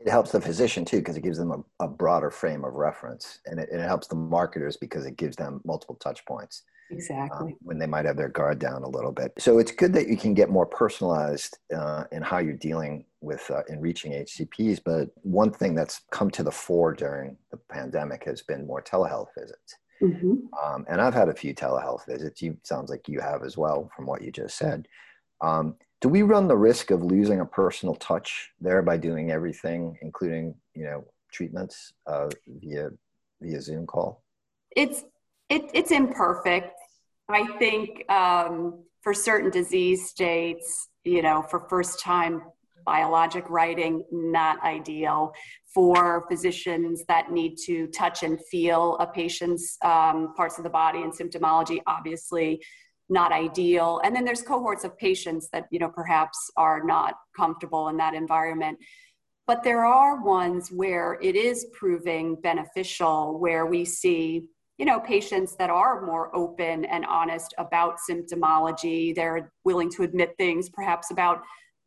it 0.00 0.10
helps 0.10 0.32
the 0.32 0.40
physician 0.40 0.84
too 0.84 0.98
because 0.98 1.16
it 1.16 1.22
gives 1.22 1.38
them 1.38 1.50
a, 1.50 1.84
a, 1.84 1.88
broader 1.88 2.30
frame 2.30 2.64
of 2.64 2.74
reference 2.74 3.40
and 3.46 3.58
it, 3.58 3.68
and 3.70 3.80
it, 3.80 3.86
helps 3.86 4.06
the 4.06 4.14
marketers 4.14 4.76
because 4.76 5.06
it 5.06 5.16
gives 5.16 5.36
them 5.36 5.60
multiple 5.64 5.96
touch 5.96 6.24
points 6.24 6.62
exactly. 6.90 7.52
um, 7.52 7.56
when 7.60 7.78
they 7.78 7.86
might 7.86 8.04
have 8.04 8.16
their 8.16 8.28
guard 8.28 8.58
down 8.58 8.82
a 8.82 8.88
little 8.88 9.12
bit. 9.12 9.32
So 9.38 9.58
it's 9.58 9.72
good 9.72 9.92
that 9.94 10.08
you 10.08 10.16
can 10.16 10.34
get 10.34 10.50
more 10.50 10.66
personalized 10.66 11.58
uh, 11.76 12.04
in 12.12 12.22
how 12.22 12.38
you're 12.38 12.54
dealing 12.54 13.04
with 13.20 13.50
uh, 13.50 13.62
in 13.68 13.80
reaching 13.80 14.12
hcps 14.12 14.78
but 14.84 15.08
one 15.22 15.50
thing 15.50 15.74
that's 15.74 16.02
come 16.12 16.30
to 16.30 16.44
the 16.44 16.52
fore 16.52 16.94
during 16.94 17.36
the 17.50 17.56
pandemic 17.68 18.22
has 18.24 18.42
been 18.42 18.64
more 18.64 18.80
telehealth 18.80 19.26
visits. 19.36 19.74
Mm-hmm. 20.00 20.34
um, 20.64 20.86
and 20.88 21.00
i've 21.00 21.14
had 21.14 21.28
a 21.28 21.34
few 21.34 21.52
telehealth 21.52 22.06
visits. 22.06 22.40
You 22.40 22.56
sounds 22.62 22.90
like 22.90 23.08
you 23.08 23.18
have 23.18 23.42
as 23.42 23.56
well 23.56 23.90
from 23.96 24.06
what 24.06 24.22
you 24.22 24.30
just 24.30 24.56
said. 24.56 24.86
Um, 25.40 25.74
do 26.00 26.08
we 26.08 26.22
run 26.22 26.46
the 26.46 26.56
risk 26.56 26.90
of 26.90 27.02
losing 27.02 27.40
a 27.40 27.46
personal 27.46 27.94
touch 27.96 28.50
there 28.60 28.82
by 28.82 28.96
doing 28.96 29.30
everything, 29.30 29.98
including 30.02 30.54
you 30.74 30.84
know 30.84 31.04
treatments 31.32 31.92
uh, 32.06 32.28
via 32.46 32.90
via 33.40 33.60
Zoom 33.60 33.86
call? 33.86 34.22
It's 34.76 35.04
it, 35.48 35.70
it's 35.74 35.90
imperfect. 35.90 36.78
I 37.28 37.46
think 37.58 38.10
um, 38.10 38.84
for 39.02 39.12
certain 39.12 39.50
disease 39.50 40.08
states, 40.08 40.88
you 41.04 41.22
know, 41.22 41.42
for 41.42 41.66
first 41.68 42.00
time 42.00 42.42
biologic 42.84 43.50
writing, 43.50 44.02
not 44.10 44.62
ideal. 44.62 45.32
For 45.74 46.24
physicians 46.30 47.04
that 47.08 47.30
need 47.30 47.56
to 47.66 47.86
touch 47.88 48.22
and 48.22 48.40
feel 48.46 48.96
a 48.98 49.06
patient's 49.06 49.76
um, 49.84 50.32
parts 50.34 50.56
of 50.56 50.64
the 50.64 50.70
body 50.70 51.02
and 51.02 51.12
symptomology, 51.12 51.80
obviously 51.86 52.62
not 53.08 53.32
ideal. 53.32 54.00
And 54.04 54.14
then 54.14 54.24
there's 54.24 54.42
cohorts 54.42 54.84
of 54.84 54.96
patients 54.98 55.48
that, 55.52 55.66
you 55.70 55.78
know, 55.78 55.88
perhaps 55.88 56.50
are 56.56 56.82
not 56.84 57.14
comfortable 57.36 57.88
in 57.88 57.96
that 57.98 58.14
environment. 58.14 58.78
But 59.46 59.62
there 59.62 59.86
are 59.86 60.22
ones 60.22 60.70
where 60.70 61.18
it 61.22 61.34
is 61.34 61.66
proving 61.72 62.36
beneficial, 62.42 63.38
where 63.38 63.64
we 63.64 63.84
see, 63.84 64.44
you 64.76 64.84
know, 64.84 65.00
patients 65.00 65.56
that 65.56 65.70
are 65.70 66.04
more 66.04 66.34
open 66.36 66.84
and 66.84 67.06
honest 67.06 67.54
about 67.56 67.96
symptomology. 68.08 69.14
They're 69.14 69.50
willing 69.64 69.90
to 69.92 70.02
admit 70.02 70.34
things, 70.36 70.68
perhaps 70.68 71.10
about 71.10 71.42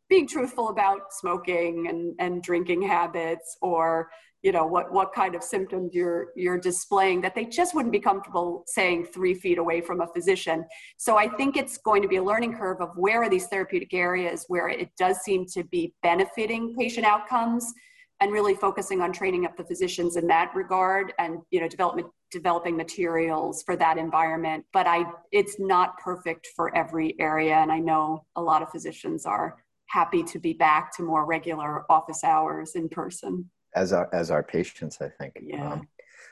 being 0.08 0.26
truthful 0.26 0.68
about 0.68 1.12
smoking 1.12 1.86
and, 1.88 2.14
and 2.18 2.42
drinking 2.42 2.82
habits 2.82 3.56
or 3.62 4.10
you 4.42 4.50
know 4.50 4.66
what 4.66 4.92
what 4.92 5.12
kind 5.12 5.34
of 5.34 5.42
symptoms 5.42 5.94
you're 5.94 6.28
you're 6.34 6.58
displaying 6.58 7.20
that 7.20 7.34
they 7.34 7.44
just 7.44 7.74
wouldn't 7.74 7.92
be 7.92 8.00
comfortable 8.00 8.64
saying 8.66 9.04
three 9.04 9.34
feet 9.34 9.58
away 9.58 9.80
from 9.80 10.00
a 10.00 10.06
physician. 10.08 10.64
So 10.96 11.16
i 11.16 11.28
think 11.28 11.56
it's 11.56 11.78
going 11.78 12.02
to 12.02 12.08
be 12.08 12.16
a 12.16 12.22
learning 12.22 12.54
curve 12.54 12.80
of 12.80 12.90
where 12.96 13.22
are 13.22 13.30
these 13.30 13.46
therapeutic 13.46 13.94
areas 13.94 14.44
where 14.48 14.68
it 14.68 14.90
does 14.98 15.18
seem 15.18 15.46
to 15.54 15.64
be 15.64 15.94
benefiting 16.02 16.74
patient 16.76 17.06
outcomes 17.06 17.72
and 18.20 18.32
really 18.32 18.54
focusing 18.54 19.00
on 19.00 19.12
training 19.12 19.44
up 19.44 19.56
the 19.56 19.64
physicians 19.64 20.16
in 20.16 20.26
that 20.26 20.52
regard 20.54 21.12
and 21.18 21.38
you 21.50 21.60
know 21.60 21.68
development 21.68 22.08
developing 22.30 22.76
materials 22.76 23.62
for 23.62 23.76
that 23.76 23.96
environment. 23.96 24.64
But 24.72 24.86
i 24.88 25.04
it's 25.30 25.56
not 25.60 25.98
perfect 25.98 26.48
for 26.56 26.74
every 26.74 27.14
area 27.20 27.54
and 27.54 27.70
i 27.70 27.78
know 27.78 28.24
a 28.34 28.42
lot 28.42 28.62
of 28.62 28.70
physicians 28.70 29.24
are 29.24 29.56
happy 29.86 30.22
to 30.24 30.38
be 30.38 30.54
back 30.54 30.96
to 30.96 31.02
more 31.02 31.26
regular 31.26 31.84
office 31.90 32.24
hours 32.24 32.74
in 32.74 32.88
person 32.88 33.48
as 33.74 33.92
our 33.92 34.08
as 34.12 34.30
our 34.30 34.42
patients 34.42 34.98
i 35.00 35.08
think. 35.08 35.38
Yeah. 35.42 35.72
Um, 35.72 35.88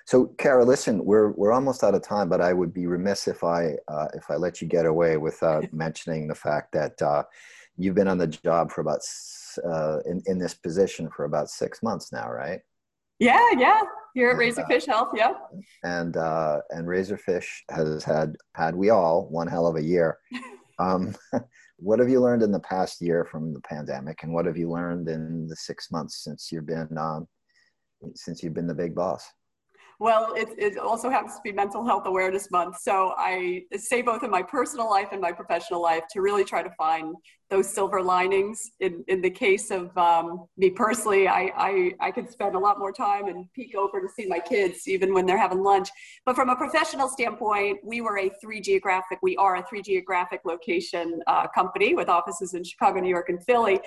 so 0.06 0.26
kara 0.38 0.64
listen 0.64 1.04
we're 1.04 1.30
we're 1.32 1.52
almost 1.52 1.84
out 1.84 1.94
of 1.94 2.02
time 2.02 2.28
but 2.28 2.40
i 2.40 2.52
would 2.52 2.72
be 2.72 2.86
remiss 2.86 3.28
if 3.28 3.44
i 3.44 3.74
uh, 3.88 4.08
if 4.14 4.30
i 4.30 4.36
let 4.36 4.60
you 4.60 4.68
get 4.68 4.86
away 4.86 5.16
without 5.16 5.70
mentioning 5.72 6.28
the 6.28 6.34
fact 6.34 6.72
that 6.72 7.00
uh, 7.02 7.22
you've 7.76 7.94
been 7.94 8.08
on 8.08 8.18
the 8.18 8.26
job 8.26 8.70
for 8.70 8.80
about 8.80 9.00
uh, 9.64 9.98
in, 10.06 10.22
in 10.26 10.38
this 10.38 10.54
position 10.54 11.08
for 11.14 11.24
about 11.24 11.50
six 11.50 11.82
months 11.82 12.12
now 12.12 12.30
right? 12.30 12.60
Yeah 13.18 13.46
yeah. 13.58 13.80
Here 14.14 14.30
at 14.30 14.36
razorfish 14.36 14.86
health 14.86 15.10
yeah 15.14 15.34
and 15.84 16.16
uh, 16.16 16.60
and 16.70 16.86
razorfish 16.86 17.48
has 17.70 18.02
had 18.04 18.36
had 18.54 18.74
we 18.74 18.90
all 18.90 19.28
one 19.28 19.46
hell 19.46 19.66
of 19.66 19.76
a 19.76 19.82
year. 19.82 20.18
Um, 20.80 21.14
what 21.80 21.98
have 21.98 22.08
you 22.08 22.20
learned 22.20 22.42
in 22.42 22.52
the 22.52 22.60
past 22.60 23.00
year 23.00 23.24
from 23.24 23.54
the 23.54 23.60
pandemic, 23.60 24.22
and 24.22 24.32
what 24.32 24.46
have 24.46 24.56
you 24.56 24.70
learned 24.70 25.08
in 25.08 25.46
the 25.46 25.56
six 25.56 25.90
months 25.90 26.22
since 26.22 26.52
you've 26.52 26.66
been 26.66 26.96
um, 26.98 27.26
since 28.14 28.42
you've 28.42 28.54
been 28.54 28.66
the 28.66 28.74
big 28.74 28.94
boss? 28.94 29.24
Well, 30.00 30.32
it, 30.34 30.48
it 30.56 30.78
also 30.78 31.10
happens 31.10 31.34
to 31.34 31.42
be 31.44 31.52
Mental 31.52 31.84
Health 31.84 32.04
Awareness 32.06 32.50
Month. 32.50 32.78
So 32.80 33.12
I 33.18 33.64
say 33.76 34.00
both 34.00 34.24
in 34.24 34.30
my 34.30 34.42
personal 34.42 34.88
life 34.88 35.08
and 35.12 35.20
my 35.20 35.30
professional 35.30 35.82
life 35.82 36.04
to 36.12 36.22
really 36.22 36.42
try 36.42 36.62
to 36.62 36.70
find 36.70 37.14
those 37.50 37.68
silver 37.68 38.02
linings. 38.02 38.70
In, 38.80 39.04
in 39.08 39.20
the 39.20 39.28
case 39.28 39.70
of 39.70 39.94
um, 39.98 40.46
me 40.56 40.70
personally, 40.70 41.28
I, 41.28 41.52
I, 41.54 41.92
I 42.00 42.10
could 42.12 42.30
spend 42.30 42.54
a 42.54 42.58
lot 42.58 42.78
more 42.78 42.92
time 42.92 43.28
and 43.28 43.44
peek 43.52 43.74
over 43.74 44.00
to 44.00 44.08
see 44.08 44.24
my 44.24 44.38
kids 44.38 44.88
even 44.88 45.12
when 45.12 45.26
they're 45.26 45.36
having 45.36 45.62
lunch. 45.62 45.90
But 46.24 46.34
from 46.34 46.48
a 46.48 46.56
professional 46.56 47.08
standpoint, 47.08 47.80
we 47.84 48.00
were 48.00 48.16
a 48.16 48.30
three 48.40 48.62
geographic, 48.62 49.18
we 49.20 49.36
are 49.36 49.56
a 49.56 49.66
three 49.68 49.82
geographic 49.82 50.40
location 50.46 51.20
uh, 51.26 51.46
company 51.48 51.94
with 51.94 52.08
offices 52.08 52.54
in 52.54 52.64
Chicago, 52.64 53.00
New 53.00 53.10
York, 53.10 53.28
and 53.28 53.44
Philly. 53.44 53.78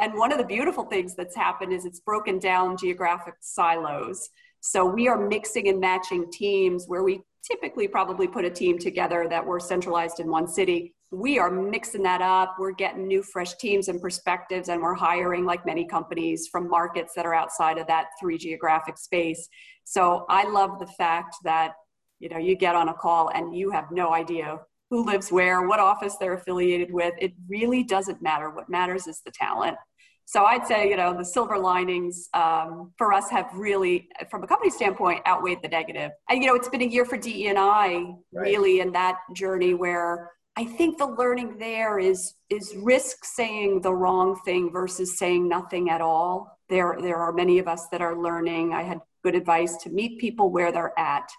And 0.00 0.12
one 0.18 0.32
of 0.32 0.38
the 0.38 0.44
beautiful 0.44 0.84
things 0.84 1.14
that's 1.14 1.34
happened 1.34 1.72
is 1.72 1.86
it's 1.86 2.00
broken 2.00 2.38
down 2.38 2.76
geographic 2.76 3.36
silos. 3.40 4.28
So 4.64 4.86
we 4.86 5.08
are 5.08 5.18
mixing 5.18 5.68
and 5.68 5.80
matching 5.80 6.30
teams 6.30 6.86
where 6.86 7.02
we 7.02 7.20
typically 7.44 7.88
probably 7.88 8.28
put 8.28 8.44
a 8.44 8.50
team 8.50 8.78
together 8.78 9.26
that 9.28 9.44
were 9.44 9.58
centralized 9.58 10.20
in 10.20 10.30
one 10.30 10.46
city. 10.46 10.94
We 11.10 11.36
are 11.40 11.50
mixing 11.50 12.04
that 12.04 12.22
up. 12.22 12.54
We're 12.60 12.70
getting 12.70 13.08
new, 13.08 13.24
fresh 13.24 13.54
teams 13.54 13.88
and 13.88 14.00
perspectives, 14.00 14.68
and 14.68 14.80
we're 14.80 14.94
hiring, 14.94 15.44
like 15.44 15.66
many 15.66 15.84
companies, 15.84 16.46
from 16.46 16.70
markets 16.70 17.12
that 17.16 17.26
are 17.26 17.34
outside 17.34 17.76
of 17.76 17.88
that 17.88 18.06
three 18.20 18.38
geographic 18.38 18.96
space. 18.98 19.48
So 19.82 20.26
I 20.28 20.48
love 20.48 20.78
the 20.78 20.86
fact 20.86 21.34
that 21.42 21.72
you 22.20 22.28
know 22.28 22.38
you 22.38 22.54
get 22.54 22.76
on 22.76 22.88
a 22.88 22.94
call 22.94 23.30
and 23.34 23.56
you 23.56 23.72
have 23.72 23.90
no 23.90 24.14
idea 24.14 24.60
who 24.90 25.04
lives 25.04 25.32
where, 25.32 25.66
what 25.66 25.80
office 25.80 26.16
they're 26.20 26.34
affiliated 26.34 26.92
with. 26.92 27.14
It 27.18 27.32
really 27.48 27.82
doesn't 27.82 28.22
matter. 28.22 28.48
What 28.48 28.68
matters 28.68 29.08
is 29.08 29.22
the 29.24 29.32
talent. 29.32 29.76
So 30.24 30.44
I'd 30.44 30.66
say, 30.66 30.88
you 30.88 30.96
know, 30.96 31.16
the 31.16 31.24
silver 31.24 31.58
linings 31.58 32.28
um, 32.32 32.92
for 32.96 33.12
us 33.12 33.28
have 33.30 33.50
really, 33.54 34.08
from 34.30 34.42
a 34.42 34.46
company 34.46 34.70
standpoint, 34.70 35.20
outweighed 35.26 35.58
the 35.62 35.68
negative. 35.68 36.12
And, 36.30 36.42
you 36.42 36.48
know, 36.48 36.54
it's 36.54 36.68
been 36.68 36.82
a 36.82 36.86
year 36.86 37.04
for 37.04 37.16
DE&I 37.16 37.54
right. 37.54 38.16
really 38.32 38.80
in 38.80 38.92
that 38.92 39.18
journey 39.34 39.74
where 39.74 40.30
I 40.56 40.64
think 40.64 40.98
the 40.98 41.06
learning 41.06 41.56
there 41.58 41.98
is 41.98 42.34
is 42.50 42.74
risk 42.76 43.24
saying 43.24 43.80
the 43.80 43.94
wrong 43.94 44.38
thing 44.44 44.70
versus 44.70 45.18
saying 45.18 45.48
nothing 45.48 45.88
at 45.88 46.02
all. 46.02 46.58
There, 46.68 46.98
there 47.00 47.16
are 47.16 47.32
many 47.32 47.58
of 47.58 47.66
us 47.66 47.88
that 47.90 48.02
are 48.02 48.20
learning. 48.20 48.74
I 48.74 48.82
had 48.82 49.00
good 49.24 49.34
advice 49.34 49.76
to 49.78 49.90
meet 49.90 50.20
people 50.20 50.50
where 50.50 50.70
they're 50.70 50.98
at. 50.98 51.30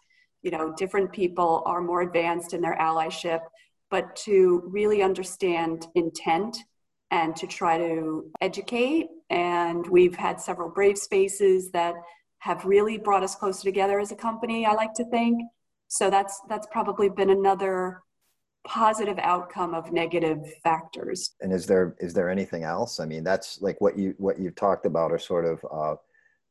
You 0.42 0.52
know, 0.52 0.74
different 0.76 1.12
people 1.12 1.62
are 1.66 1.82
more 1.82 2.02
advanced 2.02 2.54
in 2.54 2.62
their 2.62 2.76
allyship, 2.78 3.42
but 3.92 4.16
to 4.18 4.64
really 4.66 5.04
understand 5.04 5.88
intent 5.94 6.58
and 7.14 7.36
to 7.36 7.46
try 7.46 7.78
to 7.78 8.26
educate. 8.42 9.08
And 9.30 9.88
we've 9.88 10.16
had 10.16 10.42
several 10.42 10.70
brave 10.70 10.98
spaces 10.98 11.70
that 11.72 11.94
have 12.40 12.66
really 12.66 12.98
brought 12.98 13.24
us 13.24 13.36
closer 13.36 13.64
together 13.64 14.00
as 14.00 14.12
a 14.12 14.16
company, 14.16 14.66
I 14.66 14.74
like 14.74 14.96
to 14.96 15.06
think. 15.06 15.40
So 15.88 16.10
that's 16.10 16.42
that's 16.50 16.68
probably 16.72 17.10
been 17.10 17.30
another 17.30 18.02
positive 18.66 19.20
outcome 19.20 19.76
of 19.76 19.92
negative 19.92 20.40
factors. 20.64 21.36
And 21.42 21.54
is 21.54 21.68
there 21.68 21.96
is 22.00 22.14
there 22.14 22.30
anything 22.30 22.64
else? 22.64 23.00
I 23.00 23.06
mean, 23.06 23.24
that's 23.24 23.62
like 23.62 23.80
what 23.80 23.96
you 23.98 24.16
what 24.18 24.40
you've 24.40 24.56
talked 24.56 24.88
about 24.88 25.12
are 25.12 25.20
sort 25.20 25.46
of 25.46 25.66
uh, 25.72 25.96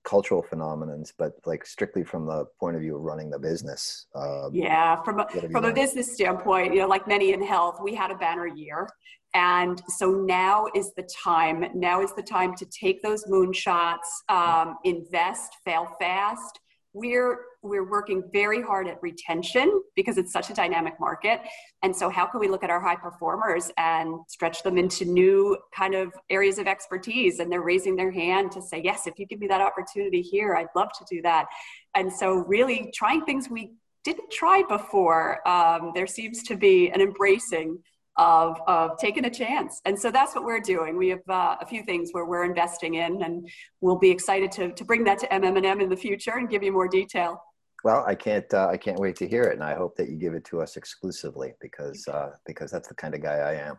cultural 0.04 0.42
phenomenons, 0.42 1.12
but 1.16 1.32
like 1.46 1.64
strictly 1.64 2.04
from 2.04 2.26
the 2.26 2.44
point 2.58 2.76
of 2.76 2.82
view 2.82 2.96
of 2.96 3.02
running 3.02 3.30
the 3.30 3.38
business. 3.38 4.06
Um, 4.14 4.50
yeah, 4.52 5.02
from 5.02 5.20
a, 5.20 5.28
from 5.50 5.64
a 5.64 5.72
business 5.72 6.14
standpoint, 6.14 6.74
you 6.74 6.80
know, 6.80 6.88
like 6.88 7.06
many 7.06 7.32
in 7.32 7.42
health, 7.42 7.78
we 7.82 7.94
had 7.94 8.10
a 8.10 8.16
banner 8.16 8.46
year. 8.46 8.88
And 9.34 9.82
so 9.88 10.10
now 10.10 10.66
is 10.74 10.92
the 10.94 11.08
time. 11.24 11.64
Now 11.74 12.02
is 12.02 12.12
the 12.14 12.22
time 12.22 12.54
to 12.56 12.66
take 12.66 13.02
those 13.02 13.24
moonshots, 13.24 13.96
um, 14.28 14.76
invest, 14.84 15.56
fail 15.64 15.88
fast. 15.98 16.60
We're 16.94 17.38
we're 17.62 17.88
working 17.88 18.24
very 18.32 18.60
hard 18.60 18.88
at 18.88 19.00
retention 19.02 19.82
because 19.94 20.18
it's 20.18 20.32
such 20.32 20.50
a 20.50 20.54
dynamic 20.54 20.98
market. 20.98 21.40
And 21.82 21.94
so, 21.94 22.10
how 22.10 22.26
can 22.26 22.40
we 22.40 22.48
look 22.48 22.64
at 22.64 22.70
our 22.70 22.80
high 22.80 22.96
performers 22.96 23.70
and 23.78 24.20
stretch 24.28 24.62
them 24.62 24.76
into 24.76 25.04
new 25.04 25.56
kind 25.74 25.94
of 25.94 26.12
areas 26.28 26.58
of 26.58 26.66
expertise? 26.66 27.38
And 27.38 27.50
they're 27.50 27.62
raising 27.62 27.94
their 27.94 28.10
hand 28.10 28.50
to 28.52 28.62
say, 28.62 28.82
Yes, 28.82 29.06
if 29.06 29.18
you 29.18 29.26
give 29.26 29.38
me 29.38 29.46
that 29.46 29.60
opportunity 29.60 30.22
here, 30.22 30.54
I'd 30.56 30.66
love 30.74 30.88
to 30.98 31.04
do 31.08 31.22
that. 31.22 31.46
And 31.94 32.12
so, 32.12 32.34
really 32.34 32.90
trying 32.94 33.24
things 33.24 33.48
we 33.48 33.70
didn't 34.04 34.30
try 34.30 34.62
before. 34.68 35.46
Um, 35.48 35.92
there 35.94 36.06
seems 36.06 36.42
to 36.44 36.56
be 36.56 36.90
an 36.90 37.00
embracing 37.00 37.78
of, 38.16 38.60
of 38.66 38.98
taking 38.98 39.24
a 39.24 39.30
chance. 39.30 39.80
And 39.84 39.98
so 39.98 40.10
that's 40.10 40.34
what 40.34 40.44
we're 40.44 40.60
doing. 40.60 40.96
We 40.96 41.08
have 41.08 41.28
uh, 41.28 41.56
a 41.60 41.66
few 41.66 41.82
things 41.82 42.10
where 42.12 42.24
we're 42.24 42.44
investing 42.44 42.94
in, 42.94 43.22
and 43.22 43.48
we'll 43.80 43.98
be 43.98 44.10
excited 44.10 44.52
to, 44.52 44.72
to 44.72 44.84
bring 44.84 45.04
that 45.04 45.18
to 45.20 45.28
MM&M 45.28 45.80
in 45.80 45.88
the 45.88 45.96
future 45.96 46.32
and 46.36 46.48
give 46.48 46.62
you 46.62 46.72
more 46.72 46.88
detail. 46.88 47.42
Well, 47.84 48.04
I 48.06 48.14
can't. 48.14 48.52
Uh, 48.52 48.68
I 48.68 48.76
can't 48.76 48.98
wait 48.98 49.16
to 49.16 49.28
hear 49.28 49.42
it, 49.44 49.54
and 49.54 49.62
I 49.62 49.74
hope 49.74 49.96
that 49.96 50.08
you 50.08 50.16
give 50.16 50.34
it 50.34 50.44
to 50.46 50.60
us 50.60 50.76
exclusively 50.76 51.54
because 51.60 52.06
uh, 52.06 52.30
because 52.46 52.70
that's 52.70 52.88
the 52.88 52.94
kind 52.94 53.14
of 53.14 53.22
guy 53.22 53.34
I 53.34 53.54
am. 53.54 53.78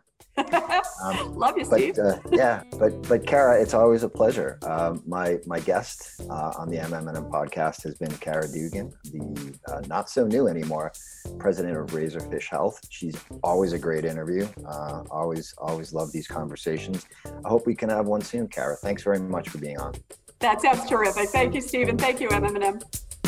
Um, 1.02 1.34
Love 1.36 1.56
you, 1.56 1.64
but, 1.68 1.78
Steve. 1.78 1.98
Uh, 1.98 2.18
yeah, 2.30 2.62
but 2.78 3.00
but 3.08 3.26
Kara, 3.26 3.60
it's 3.60 3.72
always 3.72 4.02
a 4.02 4.08
pleasure. 4.08 4.58
Um, 4.62 5.02
my 5.06 5.38
my 5.46 5.58
guest 5.60 6.20
uh, 6.28 6.52
on 6.58 6.68
the 6.68 6.76
MM&M 6.78 7.24
podcast 7.30 7.82
has 7.84 7.94
been 7.94 8.10
Kara 8.18 8.46
Dugan, 8.46 8.92
the 9.04 9.58
uh, 9.68 9.80
not 9.86 10.10
so 10.10 10.26
new 10.26 10.48
anymore 10.48 10.92
president 11.38 11.76
of 11.76 11.86
Razorfish 11.88 12.48
Health. 12.48 12.80
She's 12.90 13.16
always 13.42 13.72
a 13.72 13.78
great 13.78 14.04
interview. 14.04 14.46
Uh, 14.66 15.04
always 15.10 15.54
always 15.58 15.92
love 15.94 16.12
these 16.12 16.26
conversations. 16.26 17.06
I 17.26 17.48
hope 17.48 17.66
we 17.66 17.74
can 17.74 17.88
have 17.88 18.06
one 18.06 18.20
soon, 18.20 18.48
Kara. 18.48 18.76
Thanks 18.76 19.02
very 19.02 19.20
much 19.20 19.48
for 19.48 19.58
being 19.58 19.78
on. 19.78 19.94
That 20.40 20.60
sounds 20.60 20.86
terrific. 20.86 21.30
Thank 21.30 21.54
you, 21.54 21.60
Stephen. 21.60 21.96
Thank 21.96 22.20
you, 22.20 22.28
MM&M. 22.28 22.80